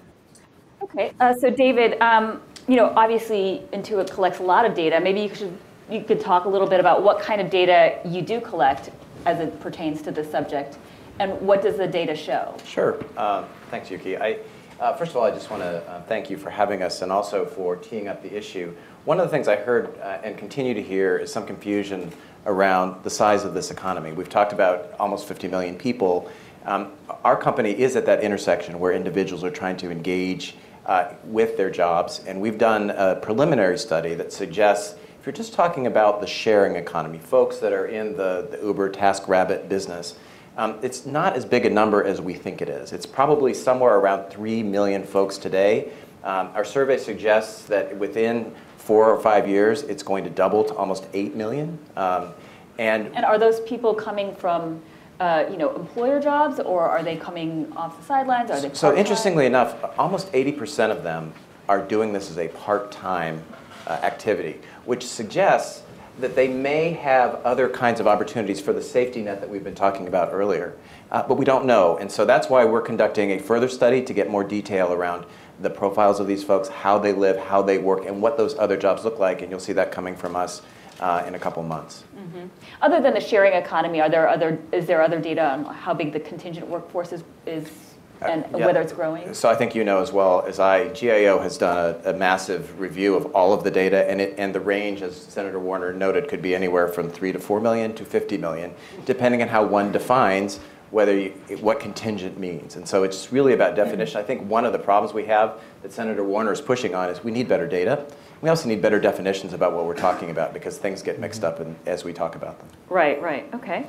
[0.82, 5.00] Okay, uh, so David, um, you know, obviously Intuit collects a lot of data.
[5.00, 5.58] Maybe you should
[5.90, 8.90] you could talk a little bit about what kind of data you do collect
[9.26, 10.78] as it pertains to this subject,
[11.18, 12.56] and what does the data show?
[12.64, 13.02] Sure.
[13.16, 14.16] Uh, thanks, Yuki.
[14.16, 14.38] I,
[14.80, 17.10] uh, first of all, I just want to uh, thank you for having us and
[17.10, 18.74] also for teeing up the issue.
[19.04, 22.12] One of the things I heard uh, and continue to hear is some confusion
[22.46, 24.12] around the size of this economy.
[24.12, 26.30] We've talked about almost 50 million people.
[26.64, 26.92] Um,
[27.24, 30.54] our company is at that intersection where individuals are trying to engage
[30.86, 35.52] uh, with their jobs, and we've done a preliminary study that suggests if you're just
[35.52, 40.14] talking about the sharing economy, folks that are in the, the Uber TaskRabbit business,
[40.56, 42.94] um, it's not as big a number as we think it is.
[42.94, 45.92] It's probably somewhere around 3 million folks today.
[46.24, 50.74] Um, our survey suggests that within four or five years, it's going to double to
[50.74, 51.78] almost 8 million.
[51.94, 52.32] Um,
[52.78, 54.80] and, and are those people coming from
[55.20, 58.50] uh, you know, employer jobs, or are they coming off the sidelines?
[58.50, 61.34] Are they so interestingly enough, almost 80% of them
[61.68, 63.44] are doing this as a part-time
[63.88, 65.82] uh, activity, which suggests
[66.18, 69.74] that they may have other kinds of opportunities for the safety net that we've been
[69.74, 70.74] talking about earlier.
[71.10, 71.98] Uh, but we don't know.
[71.98, 75.26] And so that's why we're conducting a further study to get more detail around
[75.60, 78.78] the profiles of these folks, how they live, how they work, and what those other
[78.78, 79.42] jobs look like.
[79.42, 80.62] And you'll see that coming from us
[81.00, 82.04] uh, in a couple months.
[82.16, 82.46] Mm-hmm.
[82.80, 86.14] Other than the sharing economy, are there other, is there other data on how big
[86.14, 87.87] the contingent workforce is, is
[88.22, 88.66] and uh, yeah.
[88.66, 89.32] whether it's growing?
[89.34, 92.78] So I think you know as well as I, GAO has done a, a, massive
[92.80, 96.28] review of all of the data, and, it, and the range, as Senator Warner noted,
[96.28, 99.92] could be anywhere from 3 to 4 million to 50 million, depending on how one
[99.92, 102.76] defines whether you, what contingent means.
[102.76, 104.18] And so it's really about definition.
[104.18, 107.22] I think one of the problems we have that Senator Warner is pushing on is
[107.22, 108.06] we need better data.
[108.40, 111.60] We also need better definitions about what we're talking about because things get mixed up
[111.60, 112.68] in, as we talk about them.
[112.88, 113.86] Right, right, okay.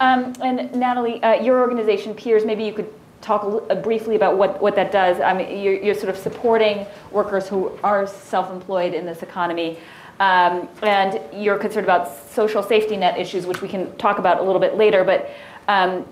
[0.00, 2.92] Um, and Natalie, uh, your organization, Peers, maybe you could
[3.22, 5.20] talk uh, briefly about what, what that does.
[5.20, 9.78] I mean, you're, you're sort of supporting workers who are self-employed in this economy.
[10.20, 14.42] Um, and you're concerned about social safety net issues, which we can talk about a
[14.42, 15.04] little bit later.
[15.04, 15.30] But
[15.68, 16.04] um,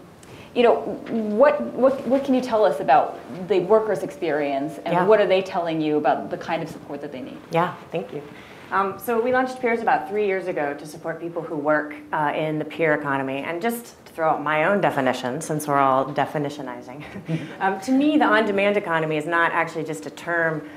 [0.54, 5.04] you know, what, what, what can you tell us about the workers' experience and yeah.
[5.04, 7.38] what are they telling you about the kind of support that they need?
[7.52, 8.22] Yeah, thank you.
[8.70, 12.32] Um, so we launched Peers about three years ago to support people who work uh,
[12.36, 13.38] in the peer economy.
[13.38, 17.02] And just to throw out my own definition, since we're all definitionizing,
[17.60, 20.68] um, to me, the on-demand economy is not actually just a term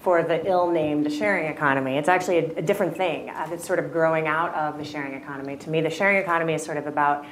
[0.00, 1.96] for the ill-named sharing economy.
[1.98, 5.14] It's actually a, a different thing uh, that's sort of growing out of the sharing
[5.14, 5.56] economy.
[5.56, 7.26] To me, the sharing economy is sort of about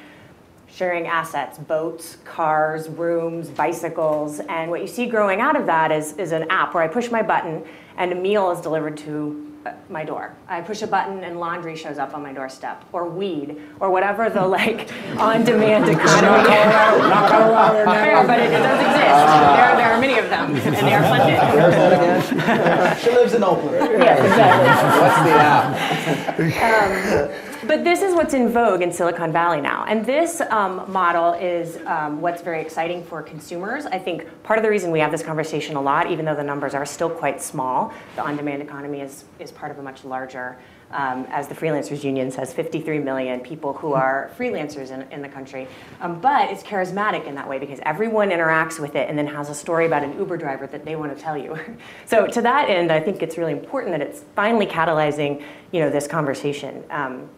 [0.66, 4.40] sharing assets, boats, cars, rooms, bicycles.
[4.40, 7.08] And what you see growing out of that is, is an app where I push
[7.10, 7.64] my button
[7.96, 9.47] and a meal is delivered to uh,
[9.88, 10.34] my door.
[10.48, 14.28] I push a button and laundry shows up on my doorstep, or weed, or whatever
[14.30, 16.44] the like on-demand economy.
[16.48, 19.08] Colorado, not Colorado Fair, but it, it does exist.
[19.08, 22.98] Uh, there, there are many of them, and they are funded.
[23.00, 23.76] she lives in Oakland.
[24.02, 24.68] Yes, exactly.
[25.02, 26.28] What's the app?
[26.38, 29.84] Um, but this is what's in vogue in Silicon Valley now.
[29.86, 33.84] And this um, model is um, what's very exciting for consumers.
[33.84, 36.42] I think part of the reason we have this conversation a lot, even though the
[36.42, 40.58] numbers are still quite small, the on-demand economy is, is part of a much larger,
[40.92, 45.28] um, as the Freelancers Union says, 53 million people who are freelancers in, in the
[45.28, 45.68] country.
[46.00, 49.50] Um, but it's charismatic in that way because everyone interacts with it and then has
[49.50, 51.58] a story about an Uber driver that they want to tell you.
[52.06, 55.90] so to that end, I think it's really important that it's finally catalyzing you know,
[55.90, 56.82] this conversation.
[56.88, 57.28] Um,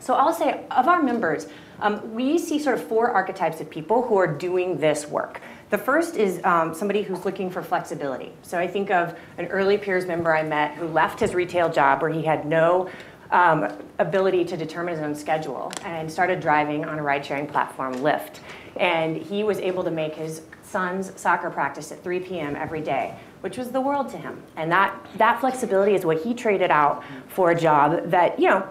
[0.00, 1.46] so I'll say, of our members,
[1.80, 5.40] um, we see sort of four archetypes of people who are doing this work.
[5.70, 8.32] The first is um, somebody who's looking for flexibility.
[8.42, 12.02] So I think of an early peers member I met who left his retail job
[12.02, 12.90] where he had no
[13.30, 17.94] um, ability to determine his own schedule and started driving on a ride sharing platform,
[17.96, 18.40] Lyft.
[18.76, 22.56] And he was able to make his son's soccer practice at 3 p.m.
[22.56, 24.42] every day, which was the world to him.
[24.56, 28.68] And that, that flexibility is what he traded out for a job that, you know,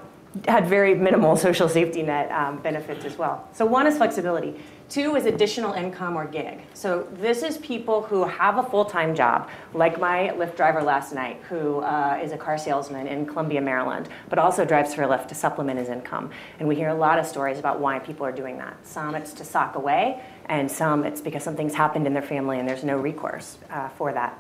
[0.47, 3.47] had very minimal social safety net um, benefits as well.
[3.53, 4.59] So one is flexibility.
[4.89, 6.61] Two is additional income or gig.
[6.73, 11.39] So this is people who have a full-time job, like my Lyft driver last night,
[11.47, 15.35] who uh, is a car salesman in Columbia, Maryland, but also drives for Lyft to
[15.35, 16.31] supplement his income.
[16.57, 18.77] And we hear a lot of stories about why people are doing that.
[18.83, 22.67] Some it's to sock away, and some it's because something's happened in their family and
[22.67, 24.39] there's no recourse uh, for that.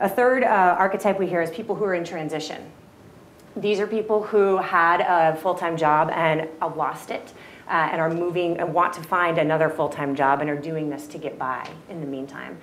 [0.00, 2.68] A third uh, archetype we hear is people who are in transition.
[3.56, 7.32] These are people who had a full-time job and uh, lost it
[7.68, 11.06] uh, and are moving and want to find another full-time job and are doing this
[11.08, 12.58] to get by in the meantime.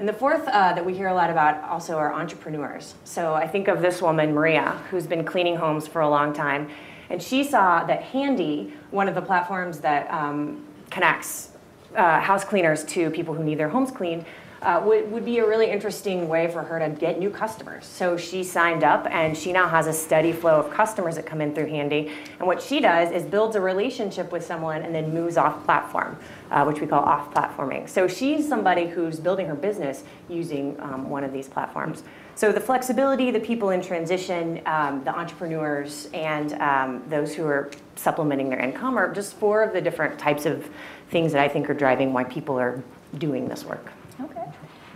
[0.00, 2.94] And the fourth uh, that we hear a lot about also are entrepreneurs.
[3.04, 6.70] So I think of this woman, Maria, who's been cleaning homes for a long time.
[7.08, 11.50] And she saw that Handy, one of the platforms that um, connects
[11.94, 14.24] uh, house cleaners to people who need their homes cleaned,
[14.62, 17.84] uh, would, would be a really interesting way for her to get new customers.
[17.84, 21.40] So she signed up and she now has a steady flow of customers that come
[21.40, 22.12] in through Handy.
[22.38, 26.16] And what she does is builds a relationship with someone and then moves off platform,
[26.50, 27.88] uh, which we call off platforming.
[27.88, 32.04] So she's somebody who's building her business using um, one of these platforms.
[32.34, 37.70] So the flexibility, the people in transition, um, the entrepreneurs, and um, those who are
[37.96, 40.68] supplementing their income are just four of the different types of
[41.10, 42.82] things that I think are driving why people are
[43.18, 43.92] doing this work.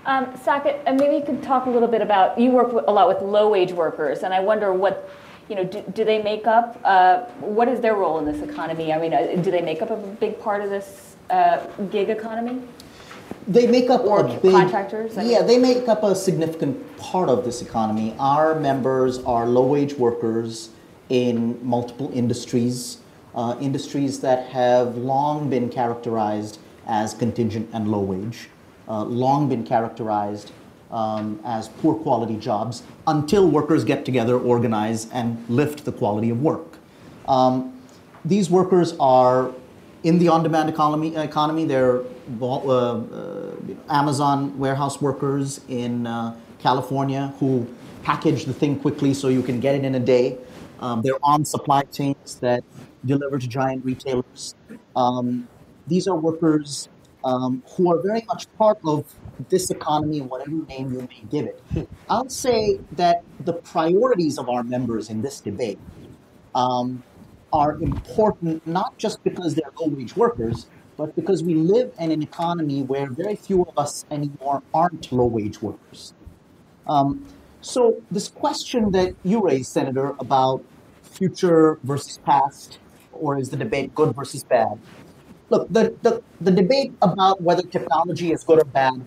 [0.07, 3.09] Um, Saket, and maybe you could talk a little bit about, you work a lot
[3.09, 5.11] with low-wage workers, and I wonder what,
[5.49, 8.93] you know, do, do they make up, uh, what is their role in this economy?
[8.93, 12.63] I mean, uh, do they make up a big part of this uh, gig economy?
[13.49, 15.47] They make up Or a big, contractors, I Yeah, mean.
[15.49, 18.15] they make up a significant part of this economy.
[18.21, 20.71] Our members are low-wage workers
[21.09, 22.99] in multiple industries,
[23.35, 28.51] uh, industries that have long been characterized as contingent and low-wage,
[28.89, 30.53] uh, long been characterized
[30.91, 36.41] um, as poor quality jobs until workers get together, organize, and lift the quality of
[36.41, 36.79] work.
[37.29, 37.81] Um,
[38.25, 39.53] these workers are
[40.03, 41.17] in the on-demand economy.
[41.17, 42.03] Economy, they're
[42.41, 43.55] uh, uh,
[43.89, 47.67] Amazon warehouse workers in uh, California who
[48.03, 50.39] package the thing quickly so you can get it in a day.
[50.81, 52.63] Um, they're on supply chains that
[53.05, 54.55] deliver to giant retailers.
[54.95, 55.49] Um,
[55.87, 56.89] these are workers
[57.27, 59.05] um, who are very much part of
[59.49, 61.89] this economy, whatever name you may give it.
[62.09, 65.81] I'll say that the priorities of our members in this debate
[66.55, 67.03] um,
[67.53, 72.23] are important not just because they're low wage workers, but because we live in an
[72.23, 76.15] economy where very few of us anymore aren't low wage workers.
[76.87, 77.27] Um,
[77.61, 80.65] so, this question that you raised, Senator, about
[81.03, 82.79] future versus past,
[83.13, 84.79] or is the debate good versus bad?
[85.49, 89.05] Look, the, the, the debate about whether technology is good or bad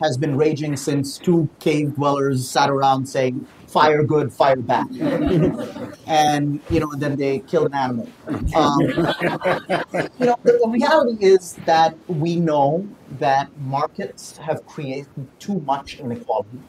[0.00, 4.90] has been raging since two cave dwellers sat around saying, fire good, fire bad.
[6.06, 8.08] and, you know, then they killed an animal.
[8.54, 12.86] Um, you know, the, the reality is that we know
[13.18, 16.60] that markets have created too much inequality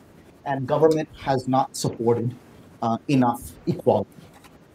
[0.46, 2.36] and government has not supported
[2.82, 4.10] uh, enough equality.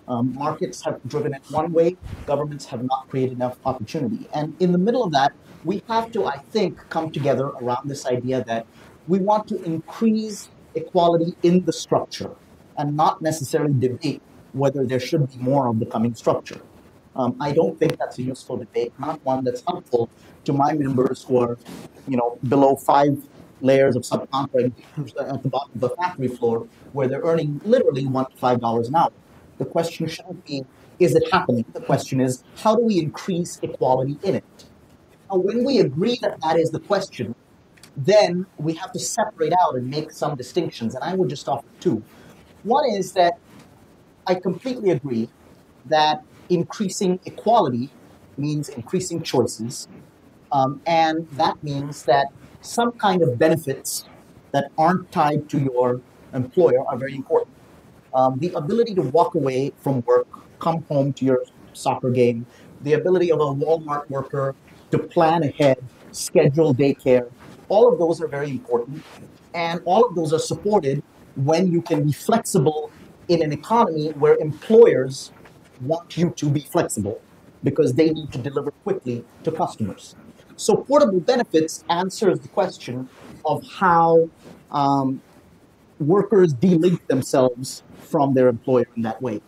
[0.09, 4.27] Um, markets have driven it one way, governments have not created enough opportunity.
[4.35, 5.33] And in the middle of that,
[5.65, 8.67] we have to, I think, come together around this idea that
[9.07, 12.31] we want to increase equality in the structure
[12.77, 16.61] and not necessarily debate whether there should be more of the coming structure.
[17.15, 20.09] Um, I don't think that's a useful debate, not one that's helpful
[20.45, 21.59] to my members who are,
[22.09, 23.23] you know, below five
[23.61, 24.73] layers of subcontracting
[25.21, 28.89] at the bottom of the factory floor where they're earning literally one to five dollars
[28.89, 29.13] an hour.
[29.63, 30.65] The question shouldn't be,
[30.99, 31.65] is it happening?
[31.73, 34.65] The question is, how do we increase equality in it?
[35.31, 37.37] Now, when we agree that that is the question,
[37.97, 40.97] then we have to separate out and make some distinctions.
[40.97, 42.03] And I would just offer two.
[42.65, 43.35] One is that
[44.27, 45.29] I completely agree
[45.87, 47.91] that increasing equality
[48.37, 49.87] means increasing choices.
[50.51, 52.27] Um, and that means that
[52.63, 54.09] some kind of benefits
[54.51, 56.01] that aren't tied to your
[56.35, 57.55] employer are very important.
[58.15, 62.47] Um, the ability to walk away from work, come home to your soccer game,
[62.83, 64.55] the ability of a Walmart worker
[64.91, 67.31] to plan ahead, schedule daycare,
[67.69, 69.03] all of those are very important.
[69.55, 71.03] And all of those are supported
[71.37, 72.91] when you can be flexible
[73.29, 75.33] in an economy where employers
[75.81, 77.21] want you to be flexible
[77.63, 80.17] because they need to deliver quickly to customers.
[80.57, 83.09] So portable benefits answers the question
[83.45, 84.29] of how
[84.71, 85.23] um,
[85.99, 89.41] workers delink themselves from their employer in that way.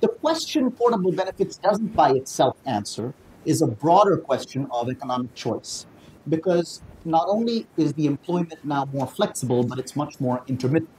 [0.00, 5.86] The question portable benefits doesn't by itself answer is a broader question of economic choice
[6.28, 10.90] because not only is the employment now more flexible, but it's much more intermittent.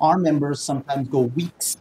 [0.00, 1.76] Our members sometimes go weeks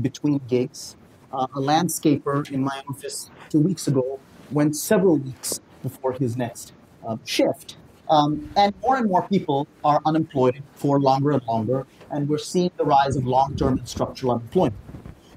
[0.00, 0.96] between gigs.
[1.32, 4.20] Uh, a landscaper in my office two weeks ago
[4.50, 6.72] went several weeks before his next
[7.06, 7.76] uh, shift.
[8.10, 12.70] Um, and more and more people are unemployed for longer and longer, and we're seeing
[12.76, 14.76] the rise of long term and structural unemployment.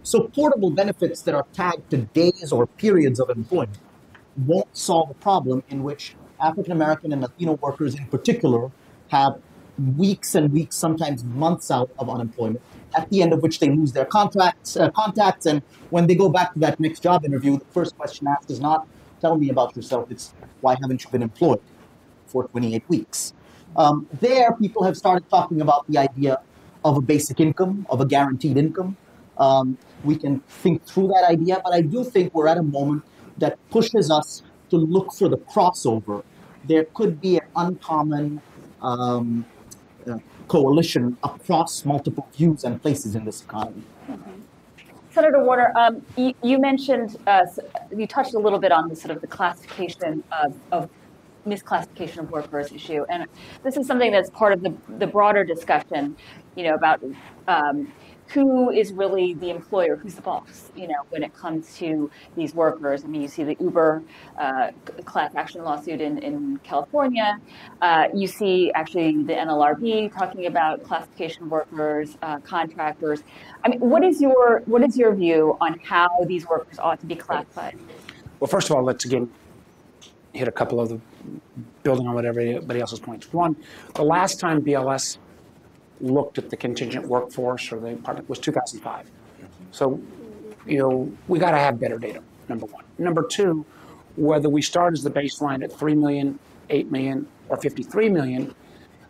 [0.04, 3.80] So, portable benefits that are tagged to days or periods of employment
[4.46, 8.72] won't solve a problem in which African American and Latino workers in particular
[9.10, 9.42] have
[9.96, 12.62] weeks and weeks, sometimes months out of unemployment,
[12.96, 16.30] at the end of which they lose their contracts, uh, contacts, and when they go
[16.30, 18.88] back to that next job interview, the first question asked is not,
[19.22, 21.62] tell me about yourself, it's, why haven't you been employed
[22.26, 23.34] for 28 weeks?
[23.76, 26.40] Um, there, people have started talking about the idea
[26.84, 28.98] of a basic income, of a guaranteed income.
[29.38, 33.04] Um, we can think through that idea, but I do think we're at a moment
[33.38, 36.24] that pushes us to look for the crossover.
[36.66, 38.42] There could be an uncommon
[38.82, 39.46] um,
[40.10, 40.18] uh,
[40.48, 43.84] coalition across multiple views and places in this economy.
[45.12, 47.42] Senator Warner, um, you, you, mentioned, uh,
[47.96, 50.90] you touched a little bit on the sort of the classification of, of
[51.48, 53.26] misclassification of workers issue, and
[53.64, 56.16] this is something that's part of the, the broader discussion,
[56.58, 57.02] you know, about
[57.48, 57.94] um,
[58.30, 62.54] who is really the employer, who's the boss, you know, when it comes to these
[62.54, 63.06] workers.
[63.06, 64.04] I mean, you see the Uber
[64.38, 64.72] uh,
[65.06, 67.40] class action lawsuit in, in California.
[67.82, 73.24] Uh, you see actually the NLRB talking about classification workers, uh, contractors.
[73.64, 77.06] I mean, what is your what is your view on how these workers ought to
[77.06, 77.78] be classified?
[78.40, 79.32] Well, first of all, let's again
[80.34, 81.00] hit a couple of the
[81.84, 83.32] building on what everybody else's points.
[83.32, 83.56] One,
[83.96, 85.18] the last time BLS
[86.00, 89.10] looked at the contingent workforce or the part was 2005.
[89.72, 90.00] So,
[90.66, 92.84] you know, we got to have better data, number one.
[92.98, 93.66] Number two,
[94.16, 96.40] whether we start as the baseline at 3 million,
[96.70, 98.54] 8 million, or 53 million,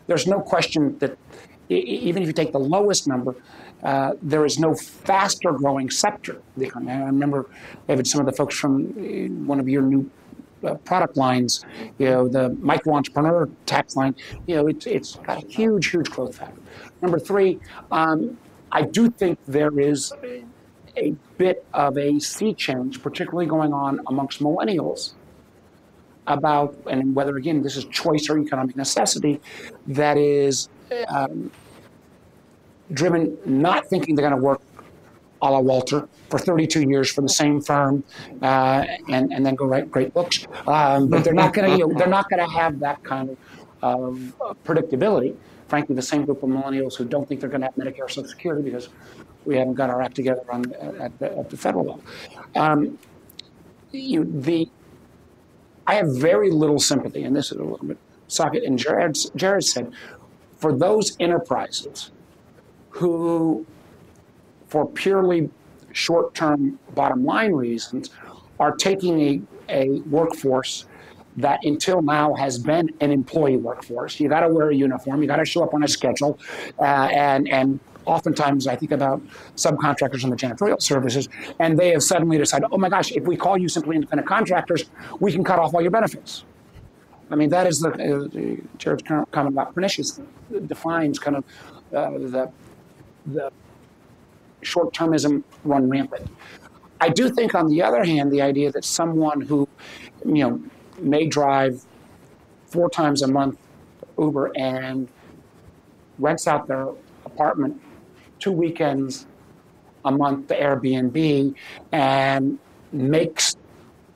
[0.07, 1.17] there's no question that
[1.69, 3.35] even if you take the lowest number,
[3.83, 6.41] uh, there is no faster growing sector.
[6.59, 7.49] I remember,
[7.87, 10.09] David, some of the folks from uh, one of your new
[10.63, 11.63] uh, product lines,
[11.97, 14.15] you know, the micro entrepreneur tax line,
[14.47, 16.59] you know, it's, it's got a huge, huge growth factor.
[17.01, 17.59] Number three,
[17.91, 18.37] um,
[18.71, 20.13] I do think there is
[20.97, 25.13] a bit of a sea change, particularly going on amongst millennials
[26.25, 29.39] about, and whether again this is choice or economic necessity,
[29.87, 30.69] that is
[31.07, 31.51] um,
[32.91, 34.61] driven not thinking they're going to work
[35.41, 38.03] a la Walter for 32 years for the same firm,
[38.41, 40.47] uh, and and then go write great books.
[40.67, 43.37] Um, but they're not going to you know, they're not going to have that kind
[43.81, 44.33] of
[44.65, 45.35] predictability.
[45.67, 48.09] Frankly, the same group of millennials who don't think they're going to have Medicare or
[48.09, 48.89] Social Security because
[49.45, 52.03] we haven't got our act together on at the, at the federal level.
[52.55, 52.97] Um,
[53.91, 54.69] you, the
[55.85, 57.97] I have very little sympathy, and this is a little bit
[58.27, 58.67] Saket.
[58.67, 59.93] And Jared, Jared said,
[60.57, 62.11] for those enterprises
[62.89, 63.65] who
[64.67, 65.49] for purely
[65.93, 68.09] short-term bottom line reasons
[68.59, 70.85] are taking a, a workforce
[71.37, 74.19] that until now has been an employee workforce.
[74.19, 76.39] You got to wear a uniform, you got to show up on a schedule,
[76.79, 79.21] uh, and and oftentimes I think about
[79.55, 81.27] subcontractors in the janitorial services,
[81.59, 84.89] and they have suddenly decided, oh my gosh, if we call you simply independent contractors,
[85.19, 86.43] we can cut off all your benefits.
[87.29, 90.21] I mean, that is the, uh, the comment about pernicious
[90.67, 91.43] defines kind of
[91.93, 92.51] uh, the
[93.25, 93.51] the
[94.61, 96.29] short termism run rampant.
[96.99, 99.67] I do think, on the other hand, the idea that someone who,
[100.25, 100.61] you know,
[100.97, 101.85] may drive
[102.67, 103.57] four times a month
[104.17, 105.07] Uber and
[106.19, 106.87] rents out their
[107.25, 107.81] apartment
[108.39, 109.25] two weekends
[110.05, 111.55] a month to Airbnb
[111.91, 112.59] and
[112.91, 113.55] makes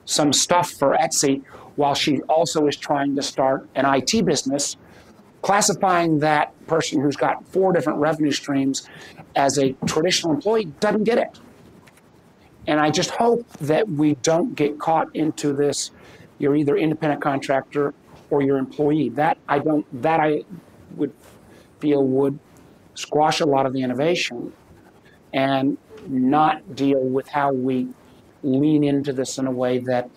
[0.06, 1.44] some stuff for Etsy
[1.76, 4.78] while she also is trying to start an IT business,
[5.42, 8.88] classifying that person who's got four different revenue streams
[9.36, 11.40] as a traditional employee doesn't get it.
[12.68, 15.92] And I just hope that we don't get caught into this
[16.42, 17.94] you're either independent contractor
[18.30, 19.10] or your employee.
[19.10, 20.44] That I don't that I
[20.96, 21.14] would
[21.80, 22.40] feel would
[22.96, 24.54] squash a lot of the innovation
[25.34, 25.78] and
[26.08, 27.88] not deal with how we
[28.44, 30.10] lean into this in a way that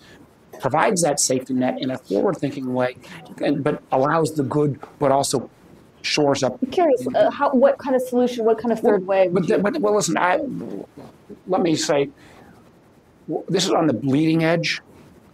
[0.59, 2.95] provides that safety net in a forward thinking way,
[3.43, 5.49] and, but allows the good, but also
[6.01, 6.57] shores up.
[6.63, 9.27] I'm curious, uh, how, what kind of solution, what kind of third well, way?
[9.27, 10.39] But, the, but, well, listen, I,
[11.47, 12.09] let me say,
[13.49, 14.81] this is on the bleeding edge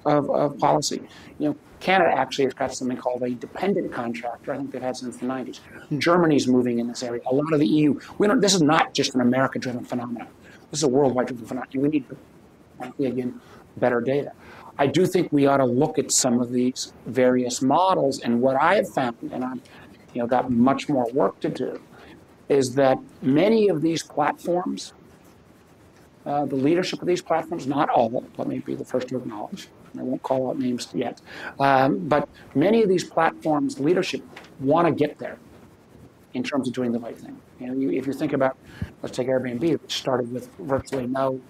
[0.05, 1.01] of, of policy.
[1.39, 4.53] You know, Canada actually has got something called a dependent contractor.
[4.53, 5.59] I think they've had since the 90s.
[5.97, 7.21] Germany's moving in this area.
[7.25, 7.99] A lot of the EU.
[8.17, 10.27] We don't, this is not just an America-driven phenomenon.
[10.69, 11.81] This is a worldwide driven phenomenon.
[11.81, 12.05] We need,
[12.99, 13.41] again,
[13.77, 14.33] better data.
[14.77, 18.19] I do think we ought to look at some of these various models.
[18.19, 19.61] And what I have found, and I've
[20.13, 21.81] you know, got much more work to do,
[22.47, 24.93] is that many of these platforms
[26.25, 29.69] uh, the leadership of these platforms, not all, let me be the first to acknowledge,
[29.97, 31.21] I won't call out names yet,
[31.59, 34.23] um, but many of these platforms' leadership
[34.59, 35.37] want to get there
[36.33, 37.37] in terms of doing the right thing.
[37.59, 38.57] You know, you, if you think about,
[39.01, 41.41] let's take Airbnb, which started with virtually no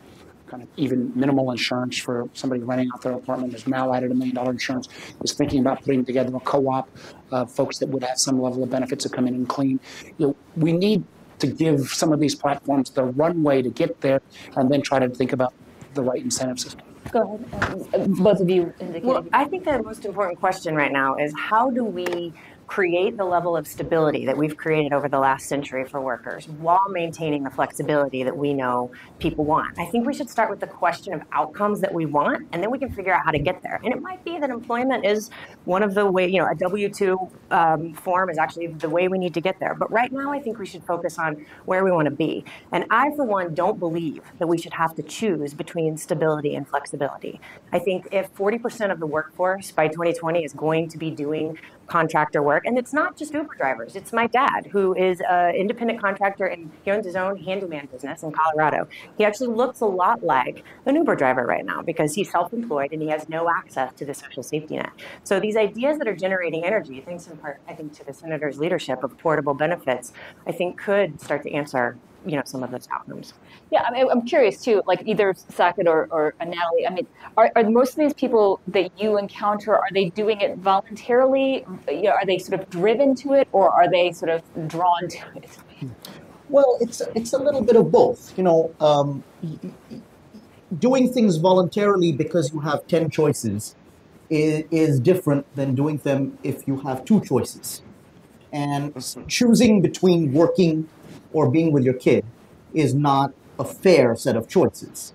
[0.48, 4.14] kind of even minimal insurance for somebody renting out their apartment, has now added a
[4.14, 4.90] million dollar insurance,
[5.24, 6.90] is thinking about putting together a co-op
[7.32, 9.80] of folks that would have some level of benefits to come in and clean.
[10.18, 11.06] You know, we need
[11.40, 14.22] to give some of these platforms the runway to get there
[14.56, 15.54] and then try to think about
[15.94, 16.82] the right incentive system.
[17.12, 17.88] Go ahead.
[17.94, 19.04] Uh, Both of you indicated.
[19.06, 22.34] Well, I think the most important question right now is how do we
[22.72, 26.88] create the level of stability that we've created over the last century for workers while
[26.90, 29.78] maintaining the flexibility that we know people want.
[29.78, 32.72] I think we should start with the question of outcomes that we want, and then
[32.72, 33.82] we can figure out how to get there.
[33.84, 35.32] And it might be that employment is
[35.66, 37.20] one of the way, you know, a W 2
[37.52, 39.76] um, form is actually the way we need to get there.
[39.76, 42.46] But right now, I think we should focus on where we want to be.
[42.72, 46.66] And I, for one, don't believe that we should have to choose between stability and
[46.66, 47.42] flexibility.
[47.74, 51.58] I think if 40% of the workforce by 2020 is going to be doing
[51.92, 52.66] contractor work.
[52.66, 53.98] And it's not just Uber drivers.
[53.98, 58.24] It's my dad, who is an independent contractor and he owns his own handyman business
[58.24, 58.88] in Colorado.
[59.18, 63.02] He actually looks a lot like an Uber driver right now because he's self-employed and
[63.02, 64.92] he has no access to the social safety net.
[65.26, 68.58] So these ideas that are generating energy, thanks in part, I think, to the senator's
[68.58, 70.14] leadership of portable benefits,
[70.48, 73.34] I think could start to answer you know some of those outcomes.
[73.72, 74.84] Yeah, I mean, I'm curious too.
[74.86, 76.86] Like either Saket or, or Natalie.
[76.86, 77.08] I mean,
[77.38, 81.66] are, are most of these people that you encounter are they doing it voluntarily?
[81.88, 85.08] You know, are they sort of driven to it, or are they sort of drawn
[85.08, 85.58] to it?
[86.50, 88.38] Well, it's it's a little bit of both.
[88.38, 89.24] You know, um,
[90.78, 93.78] doing things voluntarily because you have ten choices
[94.30, 97.84] is, is different than doing them if you have two choices.
[98.52, 98.94] And
[99.30, 100.90] choosing between working
[101.32, 102.26] or being with your kid
[102.74, 105.14] is not a fair set of choices.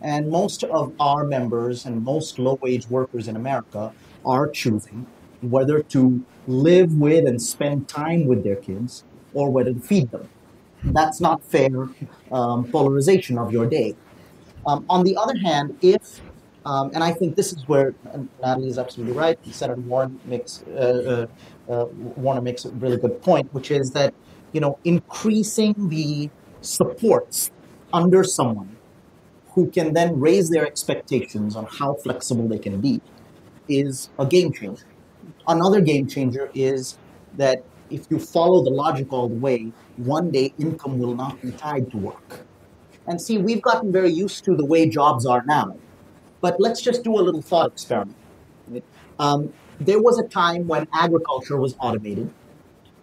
[0.00, 3.92] And most of our members and most low wage workers in America
[4.24, 5.06] are choosing
[5.40, 10.28] whether to live with and spend time with their kids or whether to feed them.
[10.98, 11.70] That's not fair
[12.30, 13.96] um, polarization of your day.
[14.66, 16.20] Um, on the other hand, if
[16.64, 17.94] um, and I think this is where
[18.42, 19.38] Natalie is absolutely right.
[19.52, 21.26] Senator Warren makes uh,
[21.68, 21.84] uh, uh,
[22.24, 24.12] Warner makes a really good point, which is that
[24.52, 26.30] you know, increasing the
[26.62, 27.50] supports
[27.96, 28.76] under someone
[29.52, 33.00] who can then raise their expectations on how flexible they can be
[33.68, 34.84] is a game changer.
[35.48, 36.98] Another game changer is
[37.38, 41.52] that if you follow the logic all the way, one day income will not be
[41.52, 42.44] tied to work.
[43.06, 45.76] And see, we've gotten very used to the way jobs are now.
[46.42, 48.16] But let's just do a little thought experiment.
[49.18, 52.30] Um, there was a time when agriculture was automated,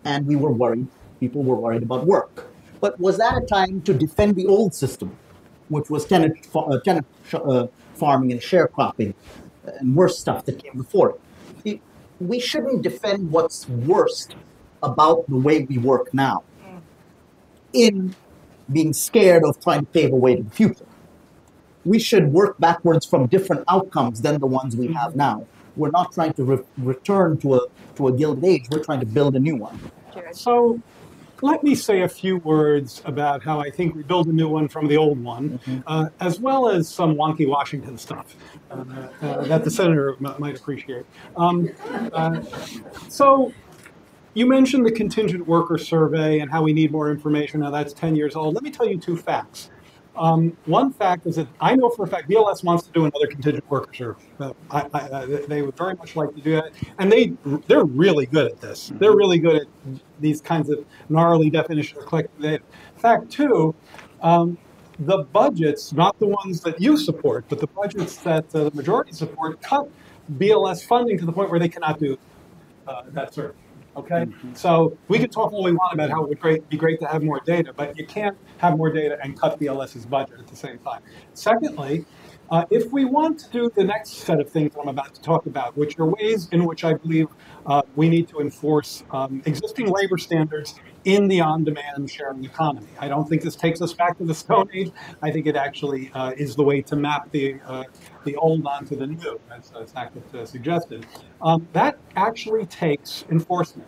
[0.05, 0.87] and we were worried
[1.23, 2.52] people were worried about work.
[2.83, 5.15] But was that a time to defend the old system,
[5.69, 9.13] which was tenant, uh, tenant uh, farming and sharecropping
[9.79, 11.15] and worse stuff that came before
[11.63, 11.79] it?
[12.19, 14.35] We shouldn't defend what's worst
[14.83, 16.43] about the way we work now
[17.71, 18.17] in
[18.69, 20.85] being scared of trying to pave a way to the future.
[21.85, 25.47] We should work backwards from different outcomes than the ones we have now.
[25.77, 27.59] We're not trying to re- return to a,
[27.95, 29.79] to a gilded age, we're trying to build a new one.
[30.33, 30.81] So
[31.43, 34.69] let me say a few words about how I think we build a new one
[34.69, 35.79] from the old one, mm-hmm.
[35.85, 38.37] uh, as well as some wonky Washington stuff
[38.71, 38.85] uh,
[39.21, 41.05] uh, that the senator m- might appreciate.
[41.35, 41.69] Um,
[42.13, 42.41] uh,
[43.09, 43.51] so,
[44.35, 47.59] you mentioned the contingent worker survey and how we need more information.
[47.59, 48.55] Now, that's 10 years old.
[48.55, 49.69] Let me tell you two facts.
[50.15, 53.25] Um, one fact is that I know for a fact BLS wants to do another
[53.25, 54.21] contingent worker survey.
[54.39, 57.33] Uh, I, I, they would very much like to do that, and they
[57.67, 58.91] they're really good at this.
[58.95, 59.67] They're really good at
[60.19, 62.63] these kinds of gnarly definitions of collective data.
[62.97, 63.73] Fact two,
[64.21, 64.57] um,
[64.99, 69.13] the budgets, not the ones that you support, but the budgets that uh, the majority
[69.13, 69.89] support, cut
[70.33, 72.17] BLS funding to the point where they cannot do
[72.87, 73.55] uh, that survey.
[73.95, 74.53] Okay, mm-hmm.
[74.55, 77.07] so we can talk all we want about how it would great, be great to
[77.07, 80.55] have more data, but you can't have more data and cut BLS's budget at the
[80.55, 81.01] same time.
[81.33, 82.05] Secondly,
[82.49, 85.21] uh, if we want to do the next set of things that I'm about to
[85.21, 87.27] talk about, which are ways in which I believe
[87.65, 90.75] uh, we need to enforce um, existing labor standards
[91.05, 92.89] in the on-demand sharing economy.
[92.99, 94.91] I don't think this takes us back to the Stone Age.
[95.21, 97.83] I think it actually uh, is the way to map the uh,
[98.23, 101.05] the old onto the new, as, as Saket uh, suggested.
[101.41, 103.87] Um, that actually takes enforcement.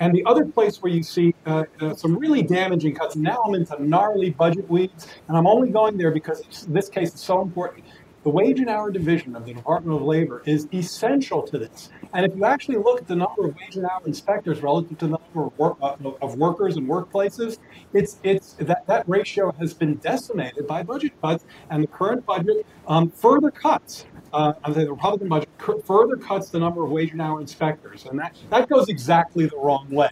[0.00, 3.54] And the other place where you see uh, uh, some really damaging cuts, now I'm
[3.54, 7.84] into gnarly budget weeds, and I'm only going there because this case is so important.
[8.24, 11.90] The wage and hour division of the Department of Labor is essential to this.
[12.14, 15.08] And if you actually look at the number of wage and hour inspectors relative to
[15.08, 17.58] the number of, work, uh, of workers and workplaces,
[17.92, 22.64] it's it's that that ratio has been decimated by budget cuts, and the current budget
[22.88, 24.06] um, further cuts.
[24.32, 25.50] Uh, I'm saying the Republican budget
[25.84, 29.58] further cuts the number of wage and hour inspectors, and that that goes exactly the
[29.58, 30.08] wrong way.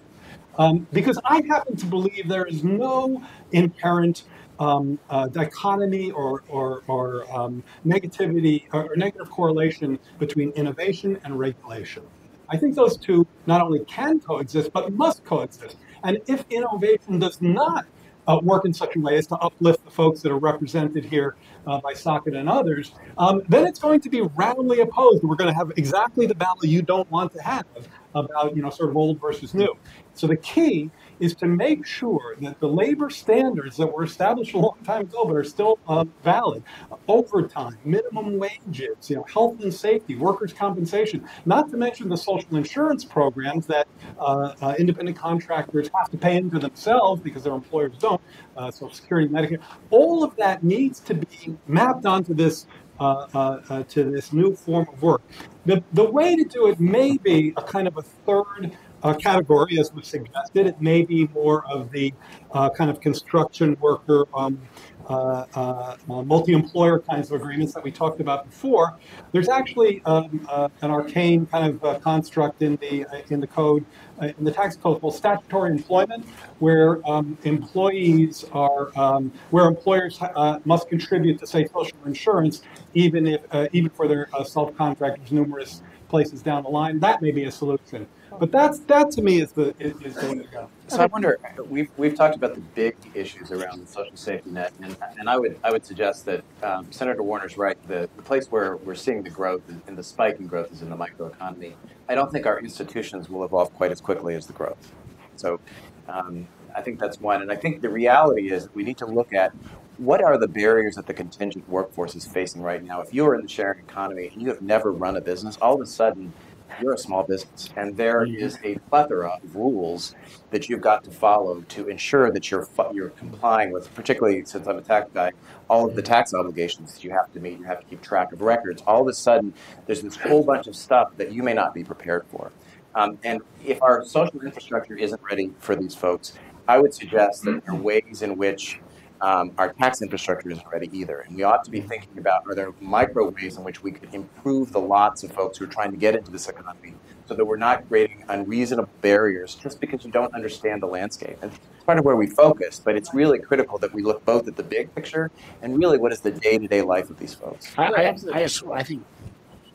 [0.58, 4.24] Um, because I happen to believe there is no inherent
[4.58, 11.38] um, uh, dichotomy or, or, or um, negativity or, or negative correlation between innovation and
[11.38, 12.02] regulation.
[12.48, 15.76] I think those two not only can coexist, but must coexist.
[16.04, 17.86] And if innovation does not
[18.28, 21.34] uh, work in such a way as to uplift the folks that are represented here
[21.66, 25.24] uh, by Saket and others, um, then it's going to be roundly opposed.
[25.24, 27.66] We're going to have exactly the battle you don't want to have
[28.14, 29.74] about, you know, sort of old versus new.
[30.14, 30.90] So the key
[31.22, 35.24] is to make sure that the labor standards that were established a long time ago
[35.24, 36.64] but are still uh, valid,
[37.06, 42.56] overtime, minimum wages, you know, health and safety, workers' compensation, not to mention the social
[42.56, 43.86] insurance programs that
[44.18, 48.20] uh, uh, independent contractors have to pay into themselves because their employers don't,
[48.56, 49.60] uh, Social Security, Medicare,
[49.90, 52.66] all of that needs to be mapped onto this
[52.98, 55.22] uh, uh, uh, to this new form of work.
[55.66, 59.78] The, the way to do it may be a kind of a third uh, category,
[59.78, 60.66] as was suggested.
[60.66, 62.12] It may be more of the
[62.52, 64.60] uh, kind of construction worker, um,
[65.08, 68.98] uh, uh, multi-employer kinds of agreements that we talked about before.
[69.32, 73.84] There's actually um, uh, an arcane kind of uh, construct in the in the code,
[74.20, 76.24] in the tax code called statutory employment,
[76.60, 80.20] where um, employees are um, where employers
[80.64, 82.62] must contribute to say social insurance,
[82.94, 83.42] even if
[83.72, 87.00] even for their self-contractors numerous places down the line.
[87.00, 88.06] That may be a solution.
[88.38, 90.68] But that's that to me is the is, the way to go.
[90.88, 94.72] So I wonder, we've, we've talked about the big issues around the social safety net,
[94.82, 97.78] and, and I would I would suggest that um, Senator Warner's right.
[97.88, 100.90] The, the place where we're seeing the growth and the spike in growth is in
[100.90, 101.74] the microeconomy.
[102.08, 104.92] I don't think our institutions will evolve quite as quickly as the growth.
[105.36, 105.60] So
[106.08, 109.32] um, I think that's one, and I think the reality is we need to look
[109.32, 109.52] at
[109.98, 113.00] what are the barriers that the contingent workforce is facing right now.
[113.00, 115.74] If you are in the sharing economy and you have never run a business, all
[115.74, 116.32] of a sudden
[116.80, 120.14] you're a small business, and there is a plethora of rules
[120.50, 124.78] that you've got to follow to ensure that you're you're complying with, particularly since I'm
[124.78, 125.32] a tax guy,
[125.68, 127.58] all of the tax obligations that you have to meet.
[127.58, 128.82] You have to keep track of records.
[128.86, 129.54] All of a sudden,
[129.86, 132.52] there's this whole bunch of stuff that you may not be prepared for.
[132.94, 136.34] Um, and if our social infrastructure isn't ready for these folks,
[136.68, 138.80] I would suggest that there are ways in which
[139.22, 141.20] um, our tax infrastructure isn't ready either.
[141.20, 144.12] And we ought to be thinking about are there micro ways in which we could
[144.12, 146.94] improve the lots of folks who are trying to get into this economy
[147.26, 151.38] so that we're not creating unreasonable barriers just because you don't understand the landscape.
[151.40, 154.48] And it's part of where we focus, but it's really critical that we look both
[154.48, 155.30] at the big picture
[155.62, 157.72] and really what is the day to day life of these folks.
[157.78, 158.42] I, I, I,
[158.74, 159.04] I think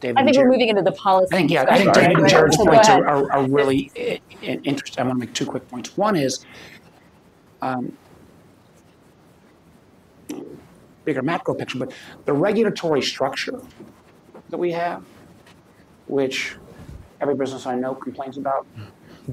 [0.01, 1.33] David I and think we're moving into the policy.
[1.33, 2.29] I think, yeah, I think discussion, David and?
[2.29, 5.01] Jared's points are, are, are really i- i- interesting.
[5.03, 5.95] I want to make two quick points.
[5.97, 6.45] One is,
[7.61, 7.97] um,
[11.07, 11.91] bigger macro picture, but
[12.25, 13.59] the regulatory structure
[14.49, 15.03] that we have,
[16.07, 16.57] which
[17.21, 18.67] every business I know complains about,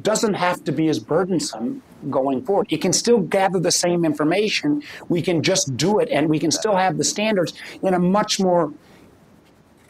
[0.01, 2.69] doesn't have to be as burdensome going forward.
[2.71, 4.83] It can still gather the same information.
[5.09, 7.53] We can just do it, and we can still have the standards
[7.83, 8.73] in a much more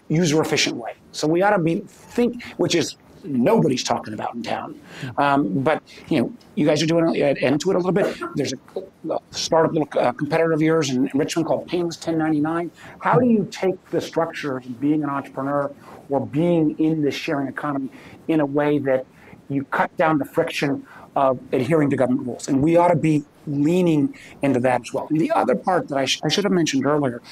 [0.09, 0.95] user efficient way.
[1.13, 4.81] So we ought to be think, which is nobody's talking about in town.
[5.19, 8.17] Um, but you know, you guys are doing uh, Intuit a little bit.
[8.35, 12.71] There's a, a startup little uh, competitor of yours in, Richmond called Painless 1099.
[13.01, 15.73] How do you take the structure of being an entrepreneur
[16.09, 17.91] or being in the sharing economy
[18.29, 19.07] in a way that
[19.49, 22.49] you cut down the friction of adhering to government rules?
[22.49, 25.07] And we ought to be leaning into that as well.
[25.11, 27.23] And the other part that I, sh- I should have mentioned earlier,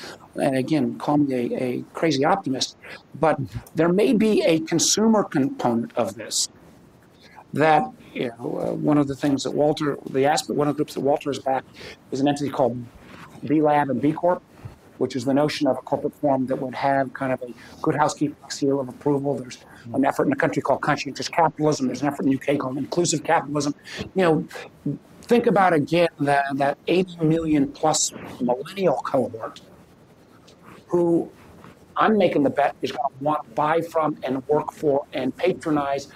[0.40, 2.76] and again, call me a, a crazy optimist,
[3.18, 3.38] but
[3.74, 6.48] there may be a consumer component of this
[7.52, 7.82] that
[8.14, 10.94] you know, uh, one of the things that Walter, the aspect, one of the groups
[10.94, 11.64] that Walter is back
[12.10, 12.82] is an entity called
[13.44, 14.42] B Lab and B Corp,
[14.98, 17.94] which is the notion of a corporate form that would have kind of a good
[17.94, 19.34] housekeeping seal of approval.
[19.34, 19.58] There's
[19.94, 21.86] an effort in a country called conscientious capitalism.
[21.86, 23.74] There's an effort in the UK called inclusive capitalism.
[24.14, 24.98] You know,
[25.32, 29.62] think about again that, that 80 million plus millennial cohort
[30.88, 31.30] who
[31.96, 35.34] I'm making the bet is going to want to buy from and work for and
[35.34, 36.08] patronize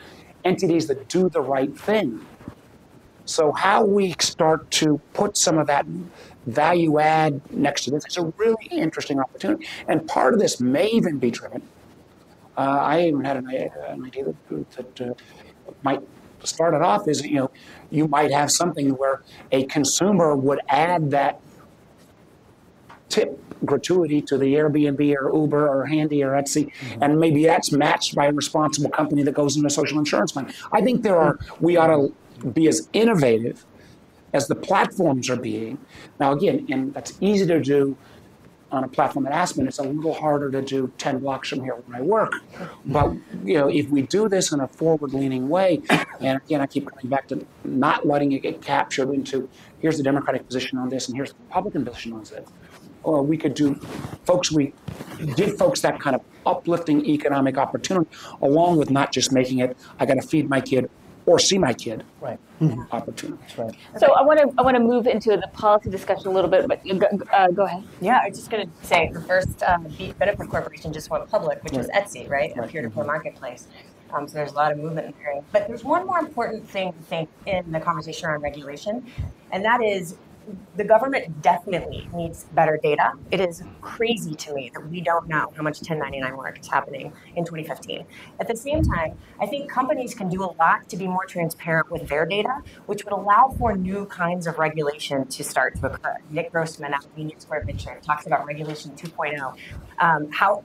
[0.45, 2.27] entities that do the right thing.
[3.25, 5.87] So how we start to put some of that
[6.45, 9.67] value add next to this is a really interesting opportunity.
[9.89, 11.63] And part of this may even be driven.
[12.59, 15.15] Uh, I even had an, an idea that, that uh,
[15.83, 16.03] might
[16.47, 17.51] start it off is you know
[17.91, 19.23] you might have something where
[19.53, 21.41] a consumer would add that
[23.09, 27.03] tip gratuity to the Airbnb or Uber or Handy or Etsy, mm-hmm.
[27.03, 30.53] and maybe that's matched by a responsible company that goes into social insurance fund.
[30.73, 33.65] I think there are, we ought to be as innovative
[34.35, 35.79] as the platforms are being.
[36.21, 37.97] Now, again, and that's easy to do
[38.73, 39.67] on a platform at Aspen.
[39.67, 42.33] It's a little harder to do 10 blocks from here where I work.
[42.85, 43.13] But,
[43.45, 45.83] you know, if we do this in a forward-leaning way,
[46.21, 49.49] and again, I keep coming back to not letting it get captured into,
[49.79, 52.49] here's the Democratic position on this and here's the Republican position on this.
[53.03, 53.77] Or we could do,
[54.25, 54.75] folks, we
[55.37, 58.11] give folks that kind of uplifting economic opportunity
[58.43, 60.91] along with not just making it, I got to feed my kid
[61.27, 62.39] or see my kid Right.
[62.93, 63.43] opportunity.
[63.59, 63.75] Right.
[63.99, 66.67] So I want to, I want to move into the policy discussion a little bit,
[66.69, 67.85] but uh, go- uh, go ahead.
[68.01, 69.87] Yeah, I was just going to say the first um,
[70.19, 72.57] Benefit Corporation just went public, which was Etsy, right?
[72.57, 73.67] A peer-to-peer marketplace.
[74.15, 75.43] Um, so there's a lot of movement in there.
[75.53, 79.05] But there's one more important thing to think in the conversation around regulation,
[79.51, 80.17] and that is
[80.77, 83.13] the government definitely needs better data.
[83.31, 87.13] It is crazy to me that we don't know how much 1099 work is happening
[87.35, 88.07] in 2015.
[88.39, 91.91] At the same time, I think companies can do a lot to be more transparent
[91.91, 96.17] with their data, which would allow for new kinds of regulation to start to occur.
[96.31, 99.57] Nick Grossman at Union Square Venture talks about regulation 2.0.
[99.99, 100.63] Um, how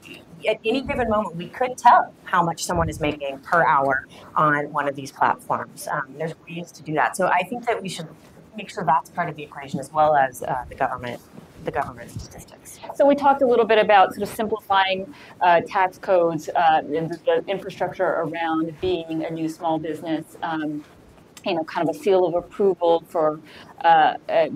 [0.47, 4.71] at any given moment we could tell how much someone is making per hour on
[4.71, 5.87] one of these platforms.
[5.87, 7.15] Um, there's ways to do that.
[7.15, 8.07] So I think that we should
[8.55, 11.21] make sure that's part of the equation as well as uh, the government,
[11.63, 12.79] the government statistics.
[12.95, 17.11] So we talked a little bit about sort of simplifying uh, tax codes uh, and
[17.25, 20.37] the, infrastructure around being a new small business.
[20.43, 20.83] Um,
[21.45, 23.39] you know, kind of a seal of approval for
[23.83, 24.49] uh, uh,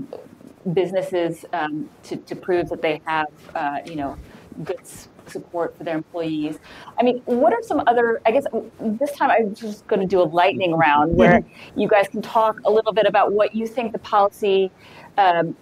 [0.73, 4.17] businesses um, to, to prove that they have, uh, you know,
[4.63, 6.59] good s- support for their employees.
[6.99, 8.21] I mean, what are some other?
[8.25, 8.45] I guess
[8.79, 11.43] this time I'm just going to do a lightning round where
[11.75, 14.71] you guys can talk a little bit about what you think the policy.
[15.17, 15.55] Um,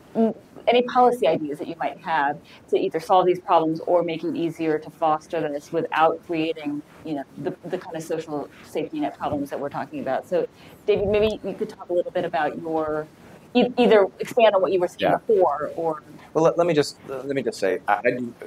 [0.68, 2.38] any policy ideas that you might have
[2.70, 7.16] to either solve these problems or make it easier to foster this without creating, you
[7.16, 10.28] know, the, the kind of social safety net problems that we're talking about.
[10.28, 10.48] So,
[10.86, 13.08] David, maybe you could talk a little bit about your,
[13.54, 15.18] either expand on what you were saying Yeah.
[15.18, 16.02] before or
[16.34, 18.46] Well, let, let me just let me just say, I, I do, I,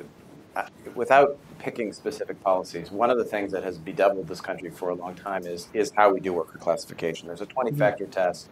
[0.94, 4.94] without picking specific policies, one of the things that has bedeviled this country for a
[4.94, 7.28] long time is is how we do worker classification.
[7.28, 8.48] There's a 20-factor test,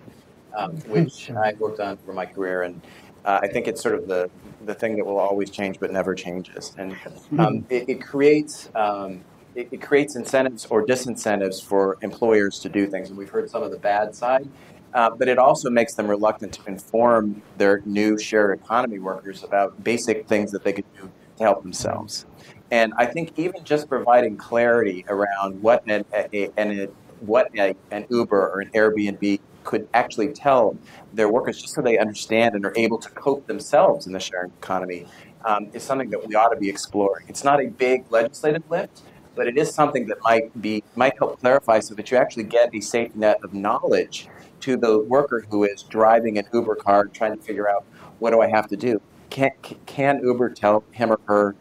[0.57, 2.81] um, which I worked on for my career, and
[3.25, 4.31] uh, I think it's sort of the
[4.65, 6.97] the thing that will always change but never changes, and
[7.39, 8.71] um, it, it creates.
[8.75, 9.25] Um,
[9.55, 13.63] it, it creates incentives or disincentives for employers to do things, and we've heard some
[13.63, 14.49] of the bad side.
[14.93, 19.85] Uh, but it also makes them reluctant to inform their new shared economy workers about
[19.85, 21.09] basic things that they could do
[21.39, 22.27] to help themselves.
[22.71, 26.89] And I think even just providing clarity around what an, a, an,
[27.21, 30.77] what a, an Uber or an Airbnb could actually tell
[31.13, 34.51] their workers, just so they understand and are able to cope themselves in the sharing
[34.51, 35.07] economy,
[35.45, 37.27] um, is something that we ought to be exploring.
[37.29, 39.03] It's not a big legislative lift,
[39.35, 42.75] but it is something that might be might help clarify so that you actually get
[42.75, 44.29] a safety net of knowledge
[44.61, 47.85] to the worker who is driving an Uber car trying to figure out
[48.19, 49.01] what do I have to do.
[49.35, 49.51] Can
[49.87, 51.57] can Uber tell him or her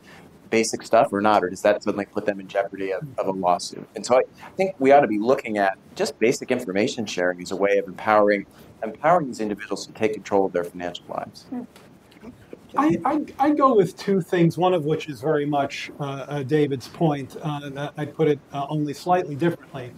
[0.52, 3.32] basic stuff or not, or does that suddenly put them in jeopardy of, of a
[3.32, 3.88] lawsuit?
[3.96, 7.42] And so I, I think we ought to be looking at just basic information sharing
[7.42, 8.46] as a way of empowering
[8.84, 11.48] empowering these individuals to take control of their financial lives.
[12.78, 16.44] I, I, I go with two things, one of which is very much uh, uh,
[16.44, 19.92] David's point, uh, and I'd put it uh, only slightly differently.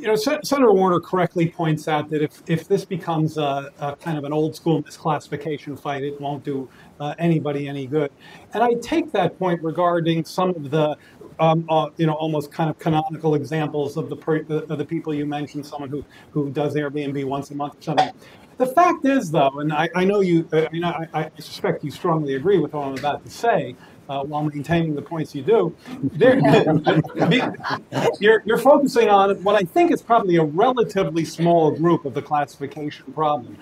[0.00, 4.16] You know, Sen- Warner correctly points out that if, if this becomes a, a kind
[4.16, 8.10] of an old school misclassification fight, it won't do uh, anybody any good.
[8.54, 10.96] And I take that point regarding some of the,
[11.38, 15.12] um, uh, you know, almost kind of canonical examples of the, per, of the people
[15.12, 18.10] you mentioned, someone who, who does Airbnb once a month or something.
[18.56, 21.90] The fact is, though, and I, I know you, I mean, I, I suspect you
[21.90, 23.76] strongly agree with what I'm about to say,
[24.10, 25.74] uh, while maintaining the points you do.
[28.20, 32.22] You're, you're focusing on what I think is probably a relatively small group of the
[32.22, 33.56] classification problem.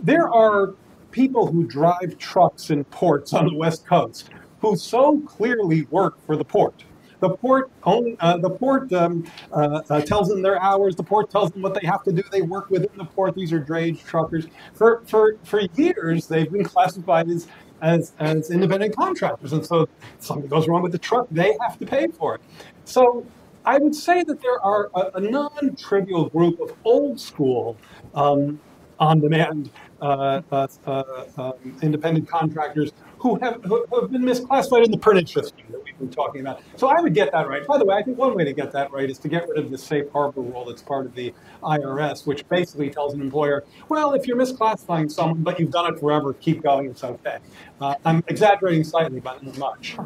[0.00, 0.74] There are
[1.12, 4.30] people who drive trucks in ports on the West Coast
[4.60, 6.84] who so clearly work for the port.
[7.20, 10.96] The port only, uh, the port um, uh, uh, tells them their hours.
[10.96, 12.22] The port tells them what they have to do.
[12.30, 13.34] They work within the port.
[13.34, 14.46] These are drayage truckers.
[14.74, 17.46] For for for years, they've been classified as
[17.84, 19.76] as as independent contractors, and so
[20.18, 22.40] something goes wrong with the truck, they have to pay for it.
[22.84, 23.24] So
[23.64, 27.76] I would say that there are a, a non-trivial group of old school
[28.14, 28.60] um,
[28.98, 29.70] on-demand
[30.00, 31.02] uh, uh, uh,
[31.38, 32.90] um, independent contractors
[33.24, 36.60] who have, who have been misclassified in the pernicious system that we've been talking about.
[36.76, 37.66] So I would get that right.
[37.66, 39.56] By the way, I think one way to get that right is to get rid
[39.64, 43.64] of the safe harbor rule that's part of the IRS, which basically tells an employer,
[43.88, 47.38] well, if you're misclassifying someone, but you've done it forever, keep going, it's okay.
[47.80, 49.96] Uh, I'm exaggerating slightly, but not much.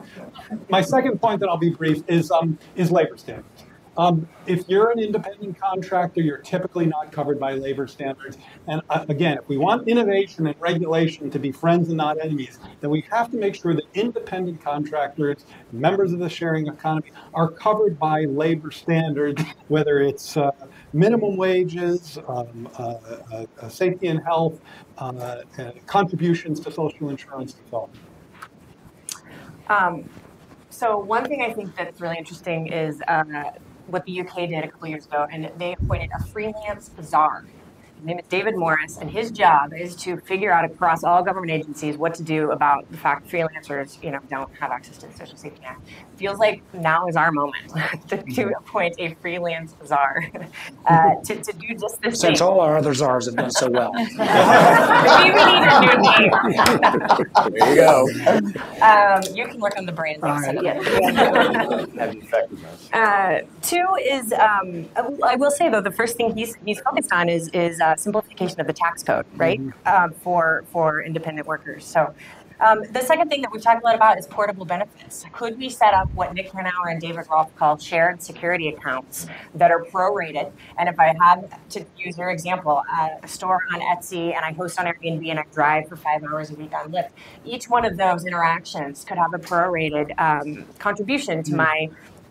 [0.68, 3.64] My second point that I'll be brief is, um, is labor standards.
[3.98, 8.38] Um, if you're an independent contractor, you're typically not covered by labor standards.
[8.68, 12.60] And uh, again, if we want innovation and regulation to be friends and not enemies,
[12.80, 17.50] then we have to make sure that independent contractors, members of the sharing economy, are
[17.50, 20.52] covered by labor standards, whether it's uh,
[20.92, 22.82] minimum wages, um, uh,
[23.32, 24.60] uh, uh safety and health,
[24.98, 27.90] uh, uh, contributions to social insurance, and so
[29.68, 29.94] on.
[29.94, 30.08] Um,
[30.70, 33.02] so one thing I think that's really interesting is
[33.88, 37.44] what the UK did a couple years ago, and they appointed a freelance czar
[37.98, 41.50] his name is David Morris, and his job is to figure out across all government
[41.50, 45.14] agencies what to do about the fact freelancers, you know, don't have access to the
[45.14, 45.76] social safety net.
[46.16, 47.72] Feels like now is our moment
[48.08, 50.30] to, to appoint a freelance czar
[50.86, 52.20] uh, to, to do just this.
[52.20, 52.48] Since thing.
[52.48, 53.92] all our other czars have done so well.
[53.94, 54.08] Maybe
[55.34, 56.30] we need a new name.
[57.52, 58.06] there you go.
[58.80, 60.22] Um, you can work on the brand.
[60.22, 60.56] Right.
[62.92, 64.88] uh, two is um,
[65.24, 68.60] I will say though the first thing he's he's focused on is is uh, simplification
[68.60, 69.88] of the tax code, right, mm-hmm.
[69.88, 71.84] um, for for independent workers.
[71.84, 72.14] So.
[72.60, 75.24] Um, the second thing that we've talked a lot about is portable benefits.
[75.32, 79.70] Could we set up what Nick Hanauer and David Rolf call shared security accounts that
[79.70, 80.50] are prorated?
[80.76, 84.52] And if I have to use your example, uh, a store on Etsy and I
[84.52, 87.10] host on Airbnb and I drive for five hours a week on Lyft,
[87.44, 91.58] each one of those interactions could have a prorated um, contribution to mm-hmm.
[91.58, 91.90] my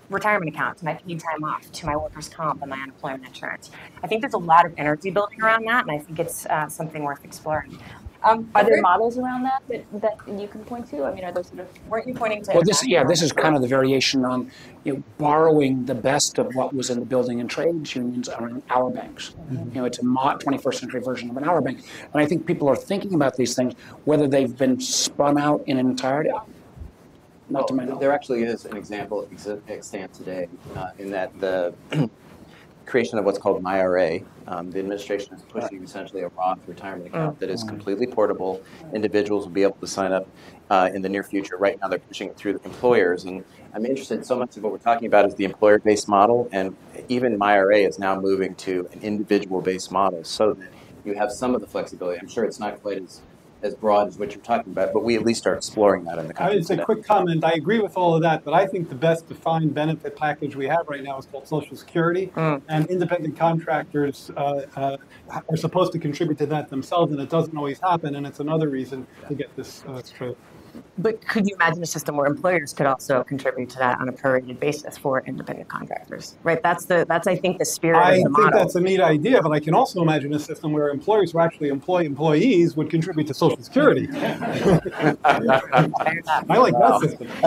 [0.09, 3.71] retirement account, to my paid time off, to my workers' comp and my unemployment insurance.
[4.03, 6.69] I think there's a lot of energy building around that, and I think it's uh,
[6.69, 7.77] something worth exploring.
[8.23, 11.03] Um, are there models around that, that that you can point to?
[11.03, 12.51] I mean, are those sort of weren't you pointing to?
[12.51, 14.51] Well, this yeah, this is kind of the variation on
[14.83, 18.63] you know borrowing the best of what was in the building and trades unions around
[18.69, 19.35] hour banks.
[19.51, 19.69] Mm-hmm.
[19.69, 21.79] You know, it's a 21st century version of an hour bank,
[22.13, 25.77] and I think people are thinking about these things whether they've been spun out in
[25.77, 26.31] an entirety.
[27.49, 28.01] Not to my knowledge.
[28.01, 29.27] There actually is an example
[29.67, 31.73] extant today uh, in that the
[32.85, 34.25] creation of what's called MyRA.
[34.47, 37.69] Um, the administration is pushing essentially a Roth retirement account that is mm.
[37.69, 38.61] completely portable.
[38.93, 40.27] Individuals will be able to sign up
[40.69, 41.57] uh, in the near future.
[41.57, 43.43] Right now, they're pushing it through the employers, and
[43.73, 44.25] I'm interested.
[44.25, 46.75] So much of what we're talking about is the employer-based model, and
[47.09, 50.69] even MyRA is now moving to an individual-based model, so that
[51.05, 52.19] you have some of the flexibility.
[52.19, 53.21] I'm sure it's not quite as
[53.61, 56.27] as broad as what you're talking about, but we at least are exploring that in
[56.27, 56.57] the country.
[56.57, 57.43] It's a quick comment.
[57.43, 60.67] I agree with all of that, but I think the best defined benefit package we
[60.67, 62.61] have right now is called Social Security, mm.
[62.67, 64.97] and independent contractors uh, uh,
[65.49, 68.69] are supposed to contribute to that themselves, and it doesn't always happen, and it's another
[68.69, 70.37] reason to get this uh, straight.
[70.97, 74.11] But could you imagine a system where employers could also contribute to that on a
[74.11, 76.35] prorated basis for independent contractors?
[76.43, 76.61] Right.
[76.61, 78.47] That's the that's I think the spirit I of the model.
[78.47, 81.31] I think that's a neat idea, but I can also imagine a system where employers
[81.31, 84.07] who actually employ employees would contribute to Social Security.
[84.13, 84.79] I
[86.57, 87.27] like that system.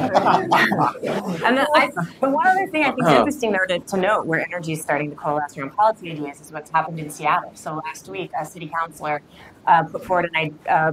[1.44, 4.26] and then I, but one other thing I think is interesting there to, to note
[4.26, 7.52] where energy is starting to coalesce around policy ideas is what's happened in Seattle.
[7.54, 9.22] So last week, a city councilor
[9.66, 10.92] uh, put forward an, uh,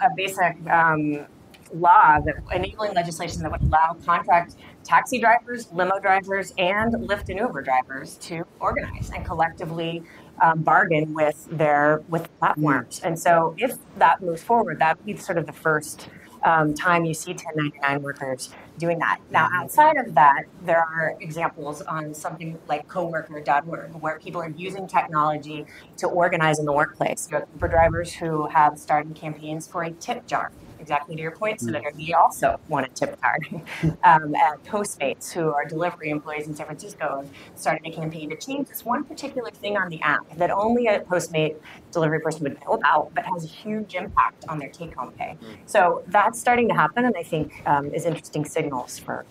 [0.00, 1.26] a basic um,
[1.74, 7.38] law that enabling legislation that would allow contract taxi drivers, limo drivers, and Lyft and
[7.38, 10.02] Uber drivers to organize and collectively
[10.42, 13.00] um, bargain with their with platforms.
[13.04, 16.08] And so, if that moves forward, that would be sort of the first
[16.44, 19.20] um, time you see 1099 workers doing that.
[19.30, 24.86] Now, outside of that, there are examples on something like coworker.org where people are using
[24.86, 25.66] technology
[25.98, 27.28] to organize in the workplace.
[27.30, 30.50] You have Uber drivers who have started campaigns for a tip jar
[30.82, 31.60] exactly to your point.
[31.60, 33.46] Senator, we also want a tip card.
[34.04, 38.36] um, and Postmates, who are delivery employees in San Francisco, and started a campaign to
[38.36, 41.56] change this one particular thing on the app that only a Postmate
[41.92, 45.36] delivery person would know about, but has a huge impact on their take home pay.
[45.40, 45.56] Mm.
[45.66, 49.24] So that's starting to happen, and I think um, is interesting signals for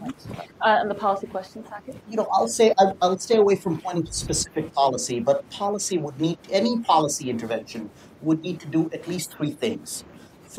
[0.00, 1.96] uh, and the policy question, Saket?
[2.08, 5.98] You know, I'll say I, I'll stay away from pointing to specific policy, but policy
[5.98, 7.90] would need any policy intervention
[8.22, 10.04] would need to do at least three things.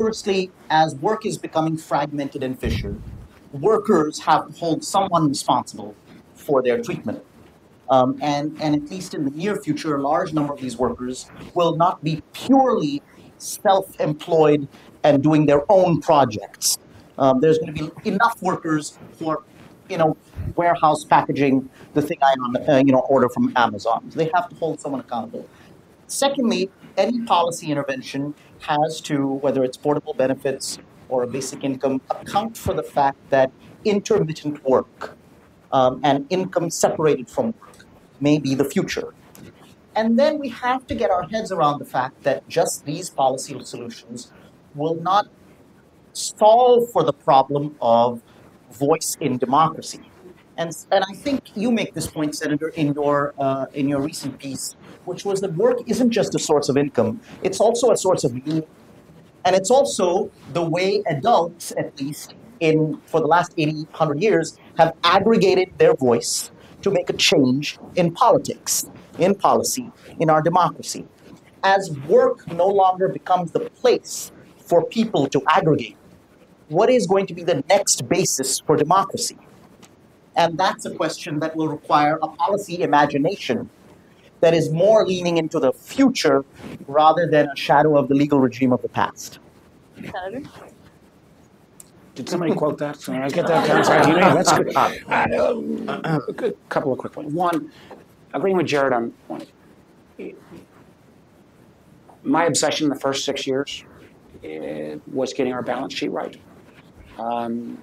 [0.00, 2.98] Firstly, as work is becoming fragmented and fissured,
[3.52, 5.94] workers have to hold someone responsible
[6.32, 7.22] for their treatment.
[7.90, 11.30] Um, and, and at least in the near future, a large number of these workers
[11.54, 13.02] will not be purely
[13.36, 14.68] self employed
[15.04, 16.78] and doing their own projects.
[17.18, 19.42] Um, there's going to be enough workers for,
[19.90, 20.16] you know,
[20.56, 22.34] warehouse packaging the thing I
[22.72, 24.10] uh, you know order from Amazon.
[24.10, 25.46] So they have to hold someone accountable.
[26.06, 26.70] Secondly,
[27.00, 30.78] any policy intervention has to, whether it's portable benefits
[31.08, 33.50] or a basic income account for the fact that
[33.84, 35.16] intermittent work
[35.72, 37.86] um, and income separated from work
[38.20, 39.14] may be the future.
[39.96, 43.58] And then we have to get our heads around the fact that just these policy
[43.64, 44.30] solutions
[44.74, 45.26] will not
[46.12, 48.22] solve for the problem of
[48.70, 50.09] voice in democracy.
[50.60, 54.38] And, and I think you make this point, Senator, in your, uh, in your recent
[54.38, 58.24] piece, which was that work isn't just a source of income, it's also a source
[58.24, 58.64] of meaning.
[59.46, 64.58] And it's also the way adults, at least in, for the last 80, 100 years,
[64.76, 66.52] have aggregated their voice
[66.82, 71.06] to make a change in politics, in policy, in our democracy.
[71.64, 75.96] As work no longer becomes the place for people to aggregate,
[76.68, 79.38] what is going to be the next basis for democracy?
[80.36, 83.68] And that's a question that will require a policy imagination
[84.40, 86.44] that is more leaning into the future
[86.86, 89.38] rather than a shadow of the legal regime of the past.
[92.14, 92.96] Did somebody quote that?
[92.96, 93.84] So I get that down.
[93.84, 94.76] Sorry, you know, that's good.
[94.76, 97.32] Uh, a good couple of quick points.
[97.32, 97.70] One,
[98.34, 99.46] agreeing with Jared on one.
[102.22, 103.84] My obsession in the first six years
[104.44, 106.36] eh, was getting our balance sheet right.
[107.18, 107.82] Um,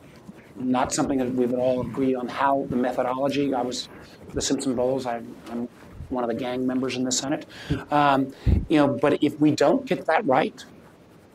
[0.59, 3.53] not something that we've all agreed on how the methodology.
[3.53, 3.89] I was
[4.33, 5.05] the Simpson Bowles.
[5.05, 5.67] I, I'm
[6.09, 7.45] one of the gang members in the Senate.
[7.91, 8.33] Um,
[8.69, 10.63] you know, but if we don't get that right,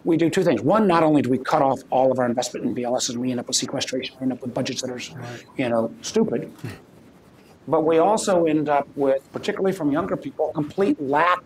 [0.05, 0.63] we do two things.
[0.63, 3.31] One, not only do we cut off all of our investment in BLS and we
[3.31, 5.01] end up with sequestration, we end up with budgets that are,
[5.57, 6.53] you know, stupid.
[7.69, 11.45] But we also end up with, particularly from younger people, complete lack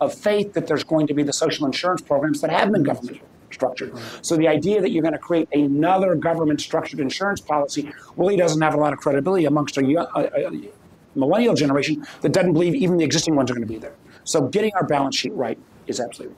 [0.00, 3.20] of faith that there's going to be the social insurance programs that have been government
[3.52, 3.92] structured.
[4.22, 8.60] So the idea that you're going to create another government structured insurance policy really doesn't
[8.60, 9.82] have a lot of credibility amongst a,
[10.14, 10.70] a, a
[11.14, 13.94] millennial generation that doesn't believe even the existing ones are going to be there.
[14.24, 16.36] So getting our balance sheet right is absolutely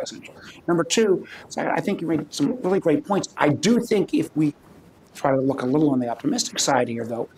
[0.00, 0.34] essential.
[0.66, 3.28] Number two, I think you made some really great points.
[3.36, 4.54] I do think if we
[5.14, 7.28] try to look a little on the optimistic side here, though,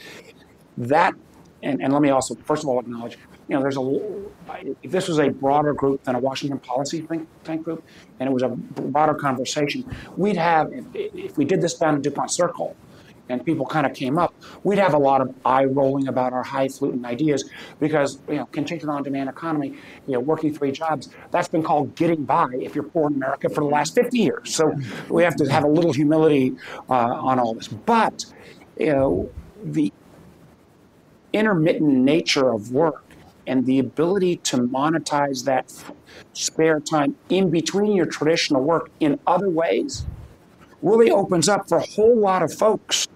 [0.79, 1.15] that
[1.63, 3.19] and, and let me also first of all acknowledge
[3.49, 7.29] you know there's a if this was a broader group than a washington policy think
[7.45, 7.85] tank group
[8.21, 9.85] and it was a broader conversation
[10.17, 12.77] we'd have if, we did this down in dupont circle
[13.29, 14.35] and people kind of came up,
[14.65, 17.49] we'd have a lot of eye rolling about our highfalutin ideas
[17.81, 19.75] because you know contingent on demand economy,
[20.07, 23.49] you know, working three jobs, that's been called getting by if you're poor in America
[23.49, 24.55] for the last 50 years.
[24.55, 24.75] So
[25.09, 26.55] we have to have a little humility
[26.89, 27.69] uh, on all this.
[27.69, 28.27] But
[28.79, 29.31] you know,
[29.63, 29.93] the
[31.33, 33.04] intermittent nature of work
[33.47, 35.73] and the ability to monetize that
[36.33, 40.07] spare time in between your traditional work in other ways
[40.83, 43.09] really opens up for a whole lot of folks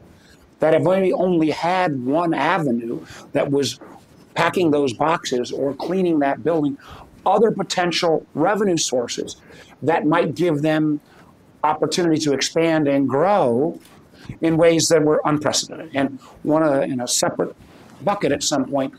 [0.60, 3.78] that have only, only had one avenue that was
[4.34, 6.78] packing those boxes or cleaning that building,
[7.26, 9.36] other potential revenue sources
[9.82, 11.00] that might give them
[11.62, 13.78] opportunity to expand and grow
[14.40, 15.90] in ways that were unprecedented.
[15.94, 17.54] And one of the, in a separate
[18.02, 18.94] bucket at some point,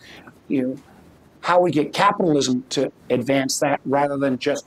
[0.48, 0.78] you know,
[1.42, 4.66] how we get capitalism to advance that rather than just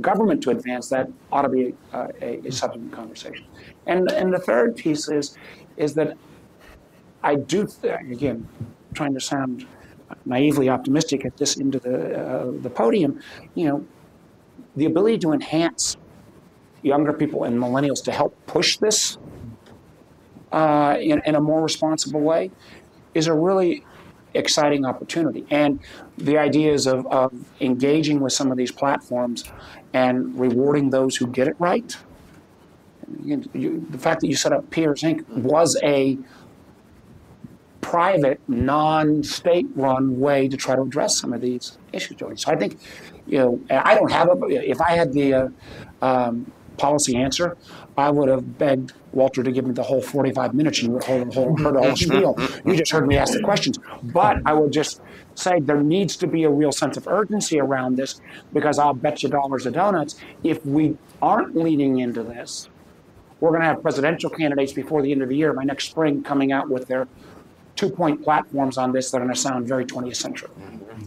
[0.00, 3.46] government to advance that ought to be uh, a, a subsequent conversation.
[3.86, 5.36] And and the third piece is
[5.76, 6.16] is that
[7.22, 8.48] I do again
[8.94, 9.66] trying to sound
[10.24, 13.20] naively optimistic at this end of the uh, the podium,
[13.54, 13.86] you know,
[14.76, 15.96] the ability to enhance
[16.82, 19.18] younger people and millennials to help push this
[20.52, 22.50] uh, in, in a more responsible way
[23.14, 23.84] is a really
[24.36, 25.46] exciting opportunity.
[25.50, 25.80] And
[26.16, 29.44] the ideas of, of engaging with some of these platforms
[29.92, 31.96] and rewarding those who get it right.
[33.22, 35.26] You, you, the fact that you set up Peers Inc.
[35.28, 36.18] was a
[37.80, 42.18] private, non-state run way to try to address some of these issues.
[42.42, 42.80] So I think,
[43.26, 45.48] you know, I don't have a, if I had the uh,
[46.02, 47.56] um, policy answer,
[47.96, 51.24] I would have begged Walter to give me the whole 45 minutes and you whole,
[51.24, 51.94] heard the whole mm-hmm.
[51.94, 52.34] spiel.
[52.34, 52.70] Mm-hmm.
[52.70, 53.78] You just heard me ask the questions.
[54.02, 55.00] But I would just
[55.34, 58.20] say there needs to be a real sense of urgency around this
[58.52, 62.68] because I'll bet you dollars to donuts if we aren't leaning into this,
[63.40, 66.22] we're going to have presidential candidates before the end of the year, by next spring,
[66.22, 67.08] coming out with their
[67.74, 70.50] two point platforms on this that are going to sound very 20th century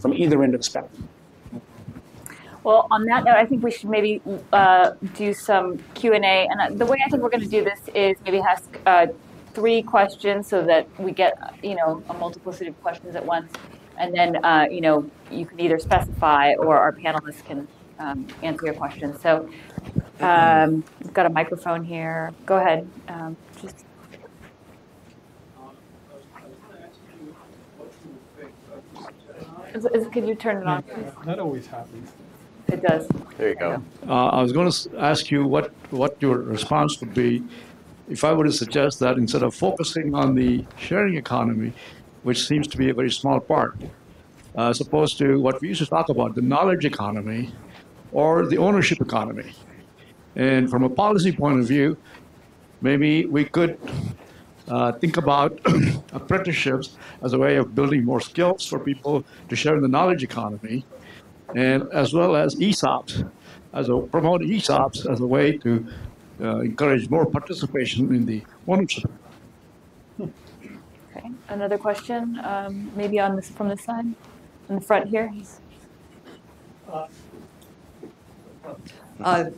[0.00, 1.08] from either end of the spectrum.
[2.62, 4.20] Well, on that note, I think we should maybe
[4.52, 6.46] uh, do some Q and A.
[6.50, 9.06] And uh, the way I think we're going to do this is maybe ask uh,
[9.54, 13.52] three questions so that we get you know a multiplicity of questions at once,
[13.96, 17.66] and then uh, you know you can either specify or our panelists can
[17.98, 19.20] um, answer your questions.
[19.22, 19.48] So
[20.20, 22.32] um, we've got a microphone here.
[22.44, 22.88] Go ahead.
[23.08, 23.84] Um, just.
[29.72, 30.84] Is, is, could you turn it on?
[31.24, 32.10] That always happens.
[32.72, 33.08] It, It does.
[33.36, 33.82] There you go.
[34.08, 37.42] Uh, I was going to ask you what, what your response would be
[38.08, 41.72] if I were to suggest that instead of focusing on the sharing economy,
[42.22, 43.76] which seems to be a very small part,
[44.56, 47.52] uh, as opposed to what we used to talk about, the knowledge economy
[48.12, 49.52] or the ownership economy.
[50.34, 51.96] And from a policy point of view,
[52.80, 53.78] maybe we could
[54.68, 55.58] uh, think about
[56.12, 60.22] apprenticeships as a way of building more skills for people to share in the knowledge
[60.22, 60.84] economy,
[61.54, 63.30] and as well as ESOPs,
[63.72, 65.86] as a promote ESOPs as a way to
[66.40, 69.10] uh, encourage more participation in the ownership.
[70.20, 74.06] Okay, another question, um, maybe on this, from this side,
[74.68, 75.32] in the front here.
[79.20, 79.50] Uh,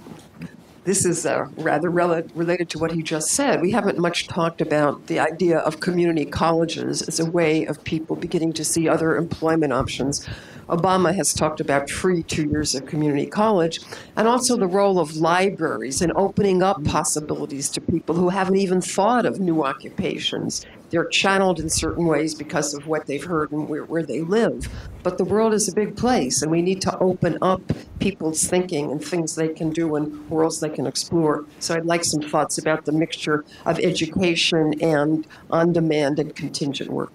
[0.84, 3.62] This is uh, rather rela- related to what he just said.
[3.62, 8.16] We haven't much talked about the idea of community colleges as a way of people
[8.16, 10.28] beginning to see other employment options.
[10.68, 13.80] Obama has talked about free two years of community college,
[14.16, 18.80] and also the role of libraries in opening up possibilities to people who haven't even
[18.80, 20.66] thought of new occupations.
[20.93, 24.68] They're channeled in certain ways because of what they've heard and where, where they live.
[25.03, 27.62] But the world is a big place, and we need to open up
[27.99, 31.47] people's thinking and things they can do and worlds they can explore.
[31.61, 36.90] So I'd like some thoughts about the mixture of education and on demand and contingent
[36.90, 37.11] work.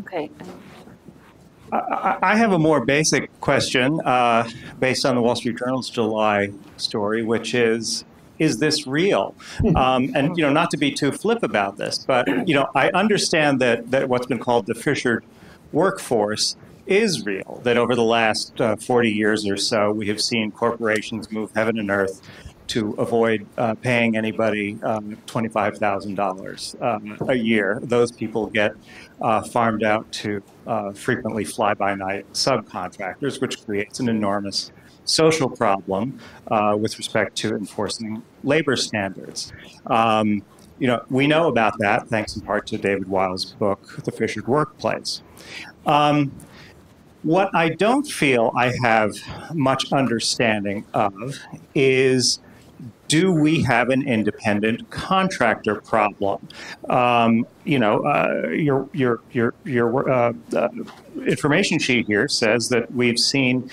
[0.00, 0.30] Okay,
[1.72, 4.46] I I have a more basic question uh,
[4.80, 8.04] based on the Wall Street Journal's July story, which is,
[8.38, 9.34] is this real?
[9.76, 12.90] Um, and, you know, not to be too flip about this, but, you know, I
[12.90, 15.24] understand that, that what's been called the fissured
[15.72, 16.56] workforce
[16.86, 21.30] is real, that over the last uh, 40 years or so, we have seen corporations
[21.30, 22.20] move heaven and earth
[22.66, 27.78] to avoid uh, paying anybody um, $25,000 um, a year.
[27.82, 28.72] Those people get
[29.20, 34.72] uh, farmed out to uh, frequently fly by night subcontractors, which creates an enormous
[35.04, 39.52] social problem uh, with respect to enforcing labor standards.
[39.86, 40.42] Um,
[40.78, 44.48] you know, we know about that thanks in part to David Weil's book, The Fissured
[44.48, 45.22] Workplace.
[45.86, 46.32] Um,
[47.22, 49.14] what I don't feel I have
[49.54, 51.38] much understanding of
[51.74, 52.40] is
[53.08, 56.46] do we have an independent contractor problem?
[56.88, 60.68] Um, you know, uh, your your your your uh, uh,
[61.26, 63.70] information sheet here says that we've seen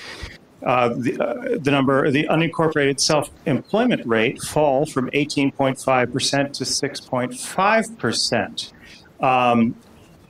[0.64, 8.74] uh, the, uh, the number, the unincorporated self-employment rate fall from 18.5% to 6.5%.
[9.24, 9.76] Um,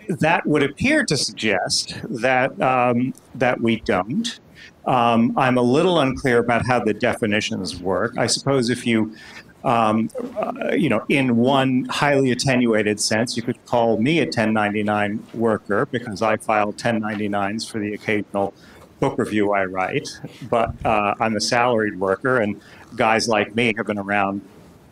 [0.07, 4.39] that would appear to suggest that um, that we don't.
[4.85, 8.17] Um, I'm a little unclear about how the definitions work.
[8.17, 9.15] I suppose if you,
[9.63, 15.25] um, uh, you know, in one highly attenuated sense, you could call me a 1099
[15.33, 18.53] worker because I file 1099s for the occasional
[19.01, 20.07] book review I write.
[20.49, 22.61] But uh, I'm a salaried worker, and
[22.95, 24.41] guys like me have been around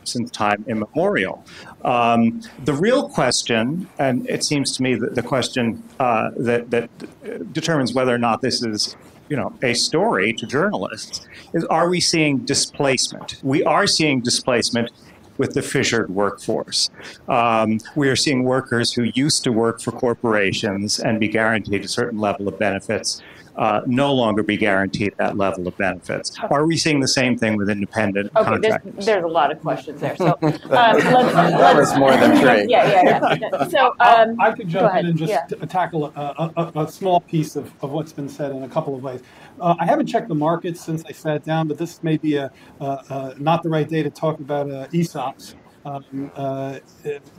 [0.04, 1.46] since time immemorial.
[1.86, 7.54] Um, the real question, and it seems to me that the question uh, that, that
[7.54, 8.98] determines whether or not this is
[9.30, 13.40] you know, a story to journalists is are we seeing displacement?
[13.44, 14.92] We are seeing displacement
[15.38, 16.90] with the fissured workforce.
[17.28, 21.88] Um, we are seeing workers who used to work for corporations and be guaranteed a
[21.88, 23.22] certain level of benefits
[23.60, 26.32] uh, no longer be guaranteed that level of benefits.
[26.50, 28.94] Are we seeing the same thing with independent okay, contractors?
[28.94, 32.72] there's, there's a lot of questions there, so, um, let's, That was more than three.
[32.72, 33.68] Yeah, yeah, yeah.
[33.70, 35.46] So, um, I could jump in and just Yeah.
[35.66, 38.96] tackle a, a, a, a small piece of, of what's been said in a couple
[38.96, 39.22] of ways.
[39.60, 42.50] Uh, I haven't checked the markets since I sat down, but this may be a,
[42.80, 46.80] uh, uh, not the right day to talk about uh, ESOPs, um, uh,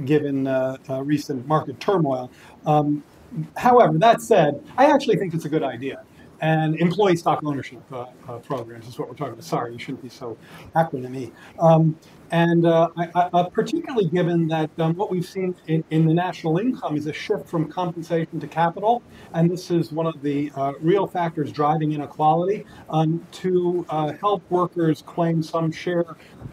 [0.05, 2.31] given uh, uh, recent market turmoil.
[2.67, 3.03] Um,
[3.57, 6.03] however, that said, I actually think it's a good idea.
[6.41, 9.45] And employee stock ownership uh, uh, programs is what we're talking about.
[9.45, 10.37] Sorry, you shouldn't be so
[10.75, 11.33] acronymy.
[11.59, 11.99] Um,
[12.31, 16.15] and uh, I, I, uh, particularly given that um, what we've seen in, in the
[16.15, 19.03] national income is a shift from compensation to capital,
[19.35, 22.65] and this is one of the uh, real factors driving inequality.
[22.89, 26.05] Um, to uh, help workers claim some share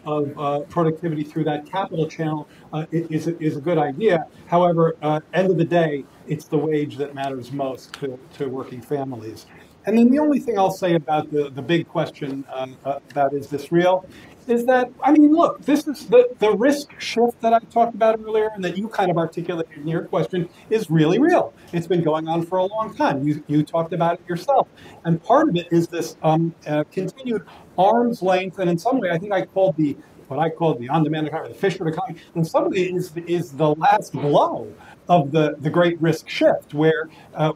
[0.04, 2.48] of productivity through that capital channel
[2.90, 4.26] is, a- is a good idea.
[4.46, 4.96] However,
[5.32, 9.46] end of the day, it's the wage that matters most to, to working families.
[9.88, 13.32] And then the only thing I'll say about the, the big question um, uh, about
[13.32, 14.04] is this real
[14.46, 18.20] is that, I mean, look, this is the, the risk shift that I talked about
[18.20, 21.54] earlier and that you kind of articulated in your question is really real.
[21.72, 23.26] It's been going on for a long time.
[23.26, 24.68] You, you talked about it yourself.
[25.06, 27.46] And part of it is this um, uh, continued
[27.78, 29.96] arm's length, and in some way, I think I called the
[30.28, 33.74] what I call the on-demand economy, the fissured economy, and some ways is, is the
[33.76, 34.70] last blow
[35.08, 37.52] of the, the great risk shift where uh,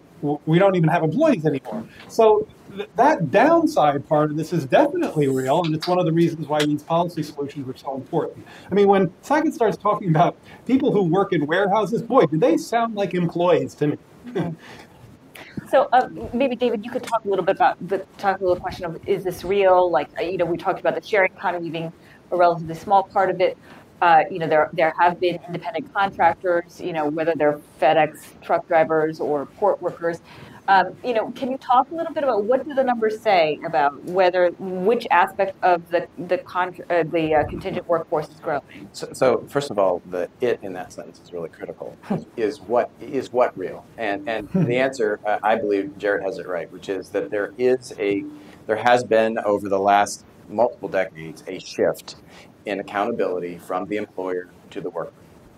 [0.47, 1.87] we don't even have employees anymore.
[2.09, 6.12] So th- that downside part of this is definitely real, and it's one of the
[6.12, 8.47] reasons why these policy solutions are so important.
[8.70, 12.57] I mean, when Saket starts talking about people who work in warehouses, boy, do they
[12.57, 13.99] sound like employees to me.
[15.69, 18.61] So uh, maybe David, you could talk a little bit about the talk a little
[18.61, 19.91] question of is this real?
[19.91, 21.91] Like uh, you know, we talked about the sharing economy being
[22.31, 23.57] a relatively small part of it.
[24.03, 26.81] Uh, you know, there there have been independent contractors.
[26.81, 30.20] You know, whether they're FedEx truck drivers or port workers.
[30.66, 33.61] Um, you know, can you talk a little bit about what do the numbers say
[33.65, 38.89] about whether which aspect of the the contra- uh, the uh, contingent workforce is growing?
[38.91, 41.97] So, so first of all, the it in that sentence is really critical.
[42.37, 43.85] is what is what real?
[43.99, 47.53] And and the answer, uh, I believe, Jared has it right, which is that there
[47.57, 48.24] is a
[48.66, 52.16] there has been over the last multiple decades a shift
[52.67, 55.13] in accountability from the employer to the worker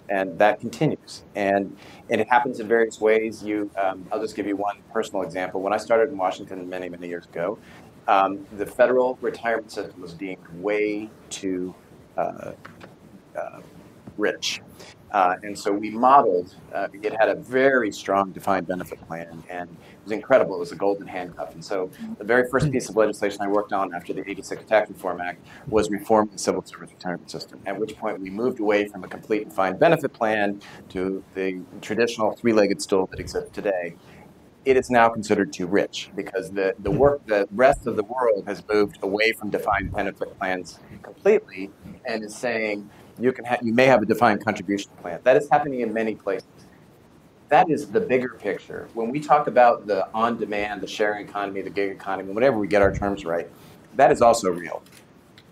[0.08, 1.22] and that continues.
[1.34, 1.76] And
[2.10, 3.42] and it happens in various ways.
[3.42, 5.60] You, um, I'll just give you one personal example.
[5.60, 7.58] When I started in Washington many many years ago,
[8.06, 11.74] um, the federal retirement system was deemed way too
[12.16, 12.52] uh,
[13.38, 13.60] uh,
[14.16, 14.60] rich.
[15.10, 19.68] Uh, and so we modeled, uh, it had a very strong defined benefit plan and
[20.04, 20.56] was incredible.
[20.56, 21.54] It was a golden handcuff.
[21.54, 24.90] And so the very first piece of legislation I worked on after the 86 Tax
[24.90, 28.86] Reform Act was reforming the civil service retirement system, at which point we moved away
[28.86, 30.60] from a complete defined benefit plan
[30.90, 33.94] to the traditional three legged stool that exists today.
[34.64, 38.44] It is now considered too rich because the, the work the rest of the world
[38.46, 41.70] has moved away from defined benefit plans completely
[42.06, 42.88] and is saying
[43.20, 45.20] you can ha- you may have a defined contribution plan.
[45.22, 46.48] That is happening in many places.
[47.48, 48.88] That is the bigger picture.
[48.94, 52.82] When we talk about the on-demand, the sharing economy, the gig economy, whenever we get
[52.82, 53.48] our terms right,
[53.96, 54.82] that is also real.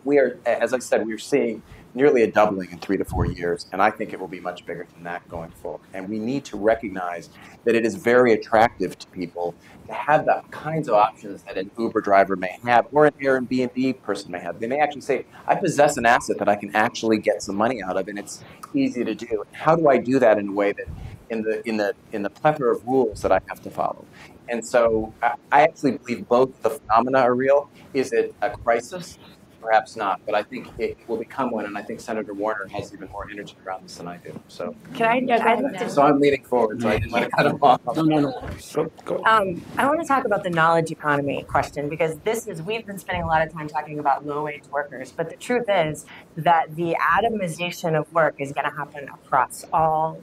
[0.04, 1.62] We are, as I said, we're seeing
[1.94, 4.64] nearly a doubling in three to four years, and I think it will be much
[4.64, 5.82] bigger than that going forward.
[5.92, 7.28] And we need to recognize
[7.64, 9.54] that it is very attractive to people
[9.86, 14.00] to have the kinds of options that an Uber driver may have or an Airbnb
[14.02, 14.58] person may have.
[14.58, 17.82] They may actually say, I possess an asset that I can actually get some money
[17.82, 18.42] out of, and it's
[18.74, 19.44] easy to do.
[19.52, 20.86] How do I do that in a way that
[21.32, 24.04] in the in the in the plethora of rules that I have to follow?
[24.48, 27.70] And so I, I actually believe both the phenomena are real.
[27.94, 29.18] Is it a crisis?
[29.62, 32.92] Perhaps not, but I think it will become one, and I think Senator Warner has
[32.92, 34.36] even more energy around this than I do.
[34.48, 37.30] So, Can I, I'd like to so I'm leaning forward, so I didn't want to
[37.30, 37.80] cut him off.
[37.94, 38.50] No, no, no.
[38.72, 39.22] Go, go.
[39.24, 42.98] Um, I want to talk about the knowledge economy question because this is, we've been
[42.98, 46.06] spending a lot of time talking about low wage workers, but the truth is
[46.36, 50.18] that the atomization of work is going to happen across all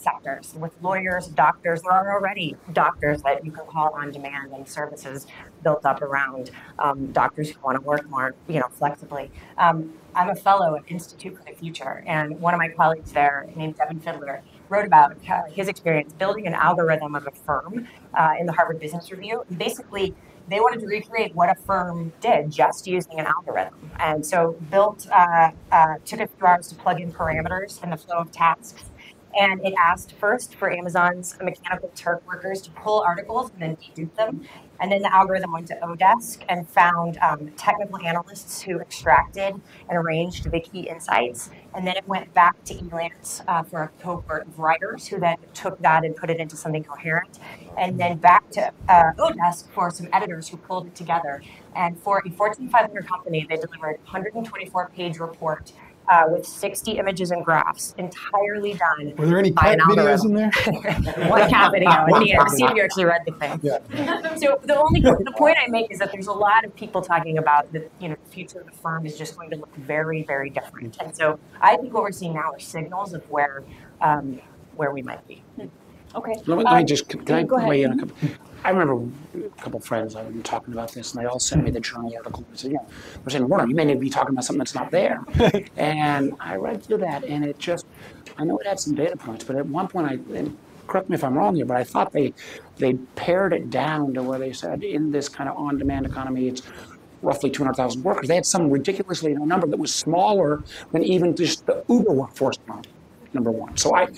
[0.00, 1.82] sectors with lawyers, doctors.
[1.82, 5.26] There are already doctors that you can call on demand and services
[5.62, 9.30] built up around um, doctors who want to work more, you know, flexibly.
[9.58, 13.48] Um, I'm a fellow at Institute for the Future, and one of my colleagues there,
[13.54, 18.34] named Devin Fidler, wrote about uh, his experience building an algorithm of a firm uh,
[18.38, 19.44] in the Harvard Business Review.
[19.56, 20.14] Basically,
[20.48, 23.90] they wanted to recreate what a firm did just using an algorithm.
[23.98, 27.96] And so built, uh, uh, took a few hours to plug in parameters and the
[27.96, 28.89] flow of tasks.
[29.38, 34.14] And it asked first for Amazon's Mechanical Turk workers to pull articles and then dedupe
[34.16, 34.46] them.
[34.80, 39.54] And then the algorithm went to oDesk and found um, technical analysts who extracted
[39.88, 41.50] and arranged the key insights.
[41.74, 45.36] And then it went back to Elance uh, for a cohort of writers who then
[45.52, 47.38] took that and put it into something coherent.
[47.76, 51.42] And then back to uh, oDesk for some editors who pulled it together.
[51.76, 55.72] And for a Fortune 500 company, they delivered a 124 page report
[56.10, 59.14] uh, with 60 images and graphs, entirely done.
[59.16, 60.50] Were there any cat videos in there?
[61.30, 63.60] One cat video One the to see if you actually read the thing.
[63.62, 64.36] Yeah.
[64.36, 67.38] So the only the point I make is that there's a lot of people talking
[67.38, 70.24] about the you know the future of the firm is just going to look very
[70.24, 73.62] very different, and so I think what we're seeing now are signals of where
[74.00, 74.40] um,
[74.74, 75.44] where we might be.
[76.14, 76.32] Okay.
[76.46, 77.68] Let me, let me Um, just, can I go ahead.
[77.68, 78.16] weigh in a couple?
[78.64, 81.64] I remember a couple of friends, I've been talking about this, and they all sent
[81.64, 82.44] me the journal article.
[82.48, 82.86] and said, you know,
[83.24, 85.20] they're saying, Warner, you may need to be talking about something that's not there.
[85.76, 87.86] and I read through that, and it just,
[88.36, 90.56] I know it had some data points, but at one point, I, and
[90.88, 92.34] correct me if I'm wrong here, but I thought they,
[92.76, 96.62] they pared it down to where they said, in this kind of on-demand economy, it's
[97.22, 98.28] roughly 200,000 workers.
[98.28, 102.58] They had some ridiculously low number that was smaller than even just the Uber workforce
[102.66, 102.88] amount
[103.32, 103.76] number one.
[103.76, 104.08] So I,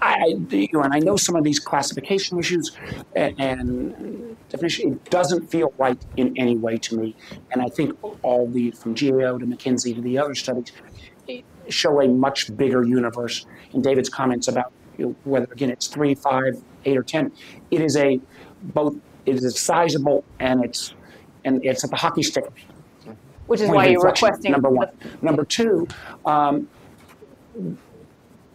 [0.00, 2.76] I, you know, and I know some of these classification issues
[3.14, 4.92] and, and definition.
[4.92, 7.16] It doesn't feel right in any way to me.
[7.50, 10.72] And I think all the from GAO to McKinsey to the other studies
[11.68, 13.46] show a much bigger universe.
[13.72, 17.32] And David's comments about you know, whether again it's three, five, eight, or ten,
[17.70, 18.20] it is a
[18.62, 18.96] both.
[19.26, 20.94] It is sizable and it's
[21.46, 22.44] and it's at the hockey stick
[23.46, 24.90] Which is why you're requesting Number one.
[25.22, 25.88] Number two,
[26.26, 26.68] um,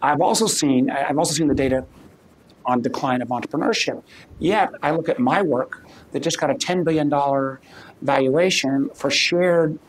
[0.01, 1.85] I've also seen, I've also seen the data
[2.65, 4.03] on decline of entrepreneurship.
[4.39, 5.71] Yet, I look at WeWork
[6.11, 7.09] that just got a $10 billion
[8.01, 9.79] valuation for shared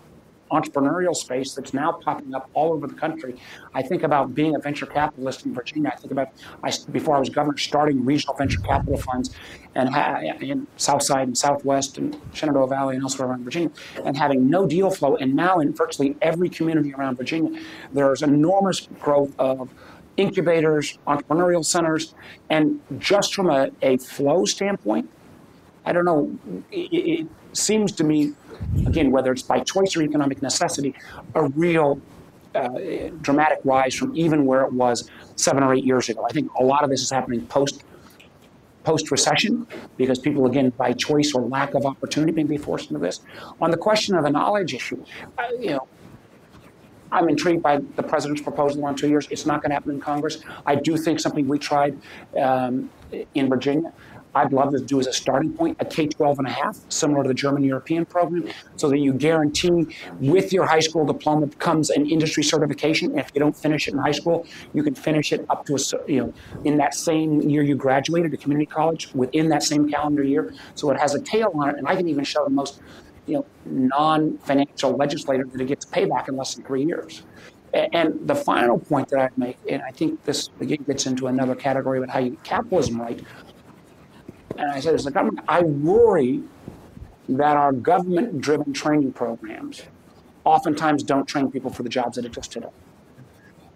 [0.50, 3.36] entrepreneurial space that's now popping up all over the country.
[3.72, 5.92] I think about being a venture capitalist in Virginia.
[5.94, 6.28] I think about,
[6.62, 9.34] I, before I was governor, starting regional venture capital funds
[9.74, 13.70] and ha- in Southside and Southwest and Shenandoah Valley and elsewhere around Virginia,
[14.04, 15.16] and having no deal flow.
[15.16, 17.60] And now in virtually every community around Virginia,
[17.92, 19.70] there's enormous growth of
[20.20, 22.14] incubators, entrepreneurial centers,
[22.48, 25.08] and just from a, a flow standpoint,
[25.84, 26.38] I don't know,
[26.70, 28.32] it, it seems to me,
[28.86, 30.94] again, whether it's by choice or economic necessity,
[31.34, 32.00] a real
[32.54, 32.68] uh,
[33.22, 36.24] dramatic rise from even where it was seven or eight years ago.
[36.28, 37.84] I think a lot of this is happening post
[38.82, 39.66] post recession
[39.98, 43.20] because people, again, by choice or lack of opportunity, may be forced into this.
[43.60, 45.04] On the question of the knowledge issue,
[45.38, 45.86] uh, you know,
[47.12, 49.26] I'm intrigued by the president's proposal on two years.
[49.30, 50.42] It's not going to happen in Congress.
[50.66, 51.98] I do think something we tried
[52.40, 52.90] um,
[53.34, 53.92] in Virginia.
[54.34, 57.22] I'd love to do as a starting point a K 12 and a half, similar
[57.24, 59.86] to the German European program, so that you guarantee
[60.20, 63.18] with your high school diploma comes an industry certification.
[63.18, 66.10] If you don't finish it in high school, you can finish it up to a,
[66.10, 66.34] you know,
[66.64, 70.54] in that same year you graduated to community college within that same calendar year.
[70.76, 72.80] So it has a tail on it, and I can even show the most
[73.26, 77.22] you know, non-financial legislator that it gets payback in less than three years.
[77.72, 81.54] And the final point that I'd make, and I think this again gets into another
[81.54, 83.22] category about how you get capitalism right.
[84.58, 86.42] And I said, as a government, I worry
[87.28, 89.82] that our government-driven training programs
[90.44, 92.70] oftentimes don't train people for the jobs that exist today.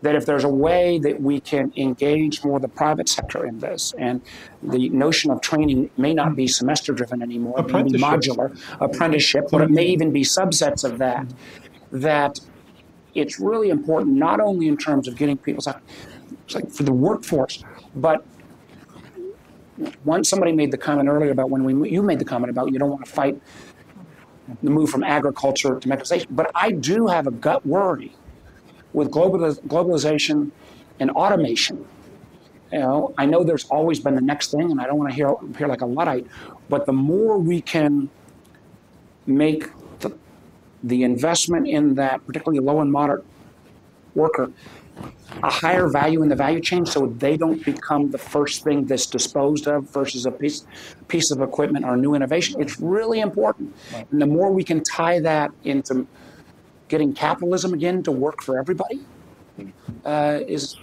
[0.05, 3.83] That if there's a way that we can engage more the private sector in this,
[4.07, 4.21] and
[4.63, 8.49] the notion of training may not be semester-driven anymore, it may be modular,
[8.81, 11.25] apprenticeship, but it may even be subsets of that,
[11.91, 12.39] that
[13.15, 17.65] it's really important, not only in terms of getting people, it's like for the workforce,
[17.97, 18.19] but
[20.05, 22.79] once somebody made the comment earlier about when we, you made the comment about you
[22.79, 23.41] don't want to fight
[24.63, 28.13] the move from agriculture to mechanization, but I do have a gut worry
[28.95, 30.51] with globaliz- globalization
[30.99, 31.85] and automation.
[32.73, 35.15] You know, I know there's always been the next thing, and I don't want to
[35.15, 36.27] hear appear like a luddite,
[36.69, 38.09] but the more we can
[39.27, 40.17] make the,
[40.83, 43.25] the investment in that, particularly low and moderate
[44.15, 44.51] worker,
[45.43, 49.07] a higher value in the value chain so they don't become the first thing that's
[49.07, 50.65] disposed of versus a piece,
[51.09, 52.61] piece of equipment or new innovation.
[52.61, 53.75] It's really important.
[54.11, 56.07] And the more we can tie that into
[56.95, 59.01] getting capitalism again to work for everybody
[60.05, 60.77] uh, is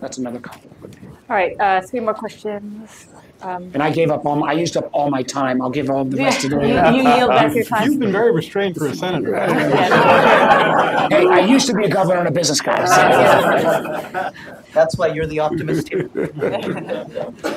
[0.00, 0.96] that's another comment.
[1.30, 3.06] All right, uh, three more questions.
[3.40, 5.62] Um, And I gave up all my, I used up all my time.
[5.62, 6.66] I'll give all the rest to You the.
[6.96, 7.88] you yield back your time.
[7.90, 9.34] You've been very restrained for a senator.
[11.10, 12.84] Hey, I used to be a governor and a business guy.
[12.84, 14.30] so-
[14.74, 16.10] That's why you're the optimist here.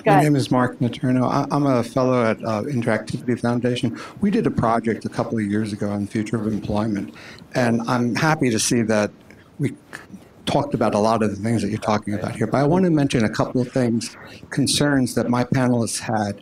[0.06, 1.28] My name is Mark Materno.
[1.30, 4.00] I- I'm a fellow at uh, Interactivity Foundation.
[4.22, 7.14] We did a project a couple of years ago on the future of employment,
[7.54, 9.12] and I'm happy to see that
[9.60, 9.76] we
[10.46, 12.48] talked about a lot of the things that you're talking about here.
[12.48, 14.16] But I want to mention a couple of things,
[14.50, 16.42] concerns that my panelists had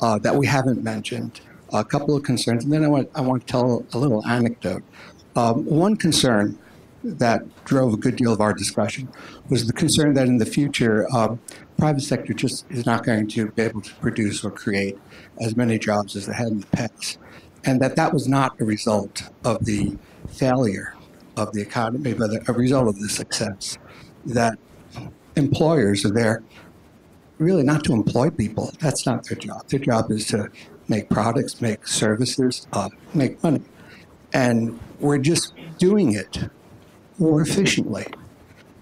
[0.00, 1.40] uh, that we haven't mentioned.
[1.72, 4.84] A couple of concerns, and then I want I want to tell a little anecdote.
[5.34, 6.58] Um, one concern
[7.02, 9.08] that drove a good deal of our discussion
[9.48, 11.40] was the concern that in the future, um,
[11.76, 14.98] private sector just is not going to be able to produce or create
[15.40, 17.18] as many jobs as it had in the past,
[17.64, 19.98] and that that was not a result of the
[20.28, 20.95] failure
[21.36, 23.78] of the economy, but a result of the success.
[24.24, 24.58] That
[25.36, 26.42] employers are there
[27.38, 28.72] really not to employ people.
[28.80, 29.68] That's not their job.
[29.68, 30.48] Their job is to
[30.88, 33.62] make products, make services, uh, make money.
[34.32, 36.48] And we're just doing it
[37.18, 38.06] more efficiently,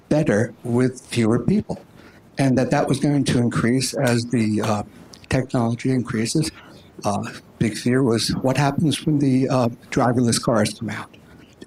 [0.09, 1.81] better with fewer people.
[2.39, 4.83] And that that was going to increase as the uh,
[5.29, 6.51] technology increases.
[7.05, 7.25] Uh,
[7.59, 11.17] big fear was what happens when the uh, driverless cars come out.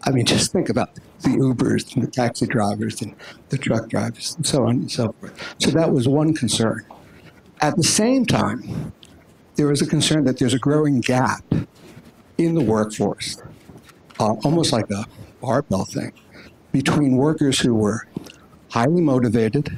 [0.04, 3.16] I mean, just think about the Ubers and the taxi drivers and
[3.50, 5.56] the truck drivers and so on and so forth.
[5.60, 6.86] So that was one concern.
[7.62, 8.94] At the same time,
[9.56, 11.44] there was a concern that there's a growing gap
[12.38, 13.42] in the workforce,
[14.20, 15.06] uh, almost like a
[15.42, 16.14] barbell thing,
[16.72, 18.08] between workers who were
[18.70, 19.76] highly motivated,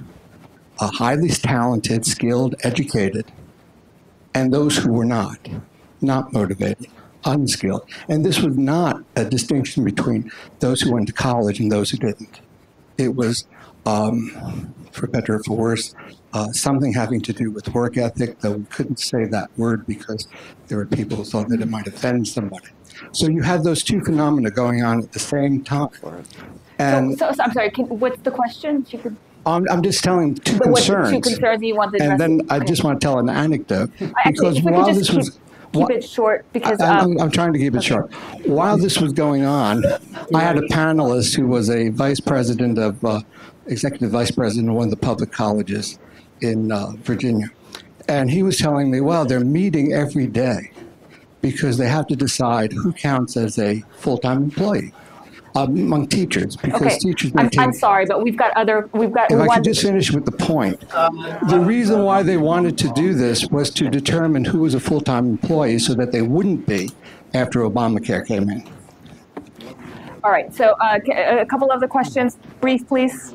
[0.79, 3.31] uh, highly talented, skilled, educated,
[4.33, 5.39] and those who were not,
[6.01, 6.87] not motivated,
[7.25, 7.83] unskilled.
[8.07, 11.97] And this was not a distinction between those who went to college and those who
[11.97, 12.41] didn't.
[12.97, 13.45] It was,
[13.85, 15.93] um, for better or for worse,
[16.33, 20.27] uh, something having to do with work ethic, though we couldn't say that word because
[20.67, 22.67] there were people who thought that it might offend somebody.
[23.13, 25.89] So you had those two phenomena going on at the same time.
[26.77, 28.85] And So, so I'm sorry, can, what's the question?
[28.89, 31.27] You could- I'm, I'm just telling two But what's the two concerns.
[31.27, 32.21] concerns you want to address?
[32.21, 32.65] And then I Okay.
[32.65, 35.39] just want to tell an anecdote I- Actually, because while could this just was.
[35.73, 38.11] Keep, it short, because, I- um, I'm, I'm trying to keep it short.
[38.45, 39.83] While this was going on,
[40.33, 43.21] I had a panelist who was a vice president of, uh,
[43.67, 45.99] executive vice president of one of the public colleges
[46.41, 47.47] in uh, Virginia.
[48.07, 50.71] And he was telling me, well, they're meeting every day
[51.41, 54.98] because they have to decide who counts as a full time employee um,
[55.55, 57.49] among teachers because okay, teachers I'm.
[57.57, 59.57] I'm sorry, but we've got other, we've got If I one.
[59.57, 60.79] could just finish with the point.
[60.89, 65.25] The reason why they wanted to do this was to determine who was a full-time
[65.25, 66.91] employee so that they wouldn't be
[67.33, 68.67] after Obamacare came in.
[70.23, 73.33] All right, so uh, a couple of other questions, brief, please.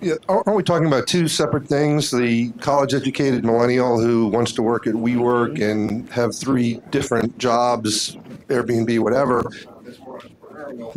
[0.00, 2.10] Yeah, aren't aren't we talking about two separate things?
[2.10, 8.16] The college-educated millennial who wants to work at WeWork and have three different jobs,
[8.54, 9.50] Airbnb, whatever,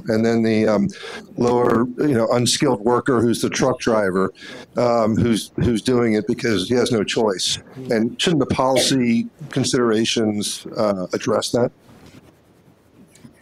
[0.07, 0.87] and then the um,
[1.37, 4.33] lower, you know, unskilled worker who's the truck driver,
[4.77, 7.59] um, who's who's doing it because he has no choice.
[7.91, 11.71] And shouldn't the policy considerations uh, address that?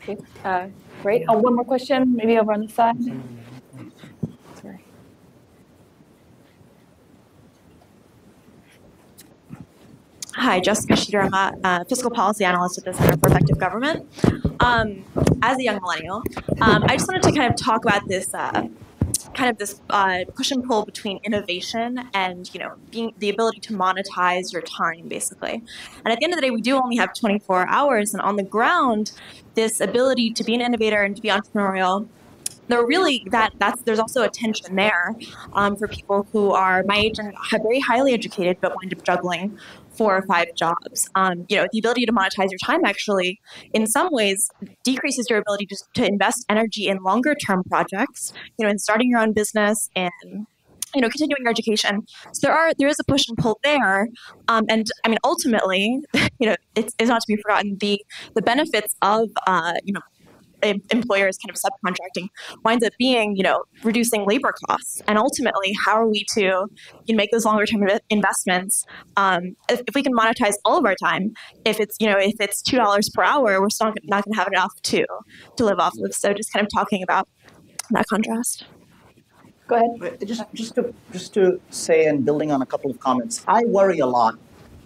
[0.01, 0.67] Okay, uh,
[1.01, 1.25] great.
[1.27, 2.95] Oh, one more question, maybe over on the side.
[10.37, 11.23] Hi, Jessica Schieder.
[11.23, 14.05] I'm a uh, fiscal policy analyst at the Center for Effective Government.
[14.59, 15.05] Um,
[15.41, 16.23] as a young millennial,
[16.59, 18.67] um, I just wanted to kind of talk about this, uh,
[19.33, 23.61] kind of this uh, push and pull between innovation and you know being the ability
[23.61, 25.63] to monetize your time, basically.
[26.03, 28.35] And at the end of the day, we do only have 24 hours, and on
[28.35, 29.13] the ground,
[29.53, 32.09] this ability to be an innovator and to be entrepreneurial
[32.67, 35.15] there really that that's there's also a tension there
[35.53, 39.57] um, for people who are my age and very highly educated but wind up juggling
[39.97, 41.09] four or five jobs.
[41.15, 43.39] Um, you know, the ability to monetize your time actually,
[43.73, 44.49] in some ways,
[44.83, 48.33] decreases your ability to, to invest energy in longer term projects.
[48.57, 50.47] You know, in starting your own business and
[50.93, 54.07] you know continuing your education so there are there is a push and pull there
[54.47, 55.99] um, and i mean ultimately
[56.39, 58.01] you know it's, it's not to be forgotten the
[58.33, 59.99] the benefits of uh, you know
[60.91, 62.27] employers kind of subcontracting
[62.63, 65.01] winds up being you know reducing labor costs.
[65.07, 66.69] And ultimately how are we to you
[67.09, 68.85] know, make those longer term investments?
[69.17, 71.33] Um, if, if we can monetize all of our time
[71.65, 74.39] if it's you know if it's two dollars per hour we're still not going to
[74.39, 75.05] have enough to
[75.57, 76.13] to live off of.
[76.13, 77.27] So just kind of talking about
[77.91, 78.65] that contrast.
[79.67, 80.27] Go ahead.
[80.27, 83.99] Just, just to, just to say, and building on a couple of comments, I worry
[83.99, 84.35] a lot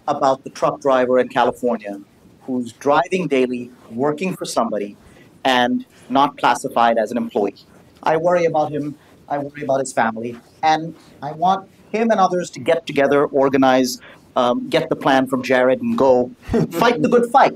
[0.08, 2.00] about the truck driver in California
[2.42, 4.96] who's driving daily, working for somebody,
[5.44, 7.56] and not classified as an employee.
[8.02, 8.96] I worry about him.
[9.28, 14.00] I worry about his family, and I want him and others to get together, organize,
[14.36, 16.30] um, get the plan from Jared, and go
[16.70, 17.54] fight the good fight.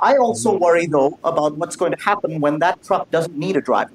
[0.00, 3.60] I also worry, though, about what's going to happen when that truck doesn't need a
[3.60, 3.92] driver.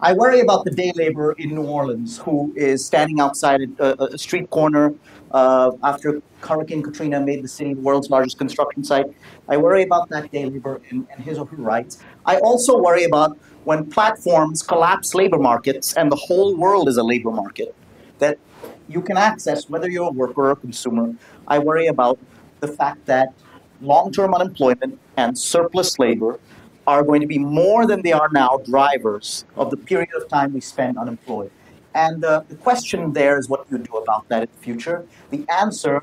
[0.00, 4.18] I worry about the day laborer in New Orleans who is standing outside a, a
[4.18, 4.94] street corner
[5.32, 9.06] uh, after Hurricane Katrina made the city the world's largest construction site.
[9.48, 11.98] I worry about that day laborer and, and his or her rights.
[12.24, 17.02] I also worry about when platforms collapse labor markets and the whole world is a
[17.02, 17.74] labor market
[18.20, 18.38] that
[18.88, 21.12] you can access whether you're a worker or a consumer.
[21.48, 22.20] I worry about
[22.60, 23.30] the fact that
[23.80, 26.38] long term unemployment and surplus labor
[26.88, 30.54] are going to be more than they are now drivers of the period of time
[30.54, 31.50] we spend unemployed.
[31.94, 35.04] And uh, the question there is what you do about that in the future.
[35.28, 35.96] The answer,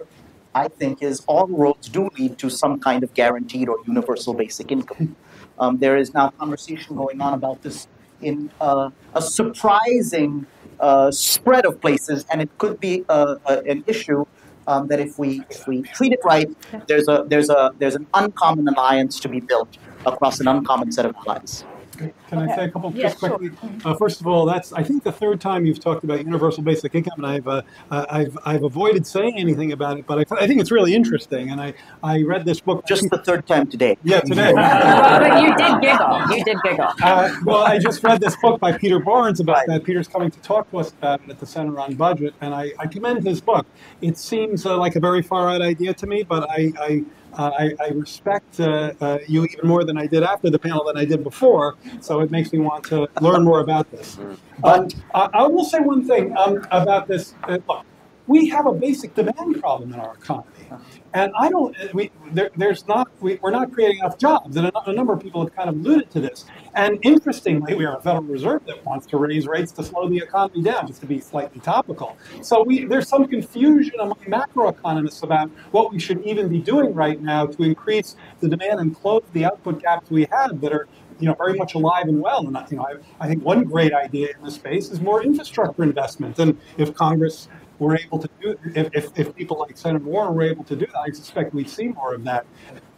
[0.53, 4.71] I think, is all roads do lead to some kind of guaranteed or universal basic
[4.71, 5.15] income.
[5.57, 7.87] Um, there is now conversation going on about this
[8.21, 10.45] in uh, a surprising
[10.81, 14.25] uh, spread of places, and it could be uh, uh, an issue
[14.67, 16.49] um, that if we if we treat it right,
[16.87, 21.05] there's a there's a there's an uncommon alliance to be built across an uncommon set
[21.05, 21.65] of allies.
[21.95, 23.51] Can I say a couple Yeah, just quickly?
[23.83, 26.95] Uh, first of all, that's I think the third time you've talked about universal basic
[26.95, 27.61] income, and I've uh,
[27.91, 31.51] uh, I've I've avoided saying anything about it, but I, I think it's really interesting.
[31.51, 31.73] And I
[32.03, 33.97] I read this book just the third time today.
[34.03, 34.53] Yeah, today.
[34.55, 36.37] but you did giggle.
[36.37, 36.93] You did giggle.
[37.01, 39.83] Uh, well, I just read this book by Peter Barnes about that.
[39.83, 42.71] Peter's coming to talk to us about it at the Center on Budget, and I,
[42.79, 43.65] I commend his book.
[44.01, 47.03] It seems uh, like a very far out idea to me, but I I,
[47.37, 50.83] uh, I, I respect uh, uh, you even more than I did after the panel
[50.85, 51.75] than I did before.
[52.01, 54.17] So it makes me want to learn more about this.
[54.59, 57.35] But I, I will say one thing um, about this.
[57.43, 57.85] Uh, look,
[58.27, 60.54] we have a basic demand problem in our economy.
[60.71, 60.77] Uh-huh.
[61.13, 64.57] And I don't, we, there, there's not, we, we're not creating enough jobs.
[64.57, 66.45] And a, a number of people have kind of alluded to this.
[66.73, 70.17] And interestingly, we are a Federal Reserve that wants to raise rates to slow the
[70.17, 72.17] economy down, just to be slightly topical.
[72.41, 77.21] So we, there's some confusion among macroeconomists about what we should even be doing right
[77.21, 80.87] now to increase the demand and close the output gaps we have that are
[81.19, 82.45] you know, very much alive and well.
[82.45, 85.83] And you know, I, I think one great idea in this space is more infrastructure
[85.83, 86.39] investment.
[86.39, 87.47] And if Congress
[87.79, 90.85] were able to do, if, if, if people like Senator Warner were able to do
[90.85, 92.45] that, I suspect we'd see more of that.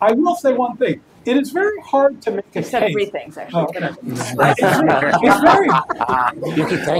[0.01, 1.01] I will say one thing.
[1.25, 2.93] It is very hard to make a You said case.
[2.93, 3.61] three things, actually.
[3.61, 3.79] Oh, okay.
[3.85, 5.67] it's, it's very,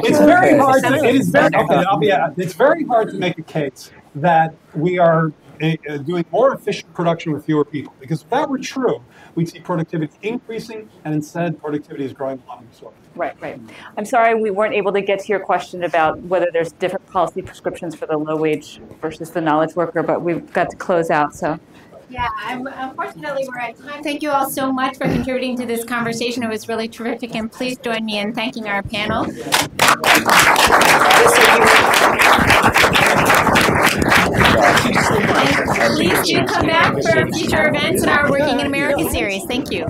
[0.03, 0.83] it's very hard.
[0.83, 1.83] To, it is very okay.
[1.89, 2.11] I'll be.
[2.11, 5.31] Uh, it's very hard to make a case that we are
[5.61, 7.93] uh, doing more efficient production with fewer people.
[7.99, 9.01] Because if that were true,
[9.35, 13.59] we'd see productivity increasing, and instead productivity is growing along the Right, right.
[13.97, 17.41] I'm sorry we weren't able to get to your question about whether there's different policy
[17.41, 21.35] prescriptions for the low wage versus the knowledge worker, but we've got to close out,
[21.35, 21.59] so.
[22.09, 24.01] Yeah, I'm, unfortunately, we're at time.
[24.01, 26.41] Thank you all so much for contributing to this conversation.
[26.41, 29.25] It was really terrific, and please join me in thanking our panel.
[35.95, 39.43] Please do come back for future events in our Working in America series.
[39.45, 39.87] Thank you.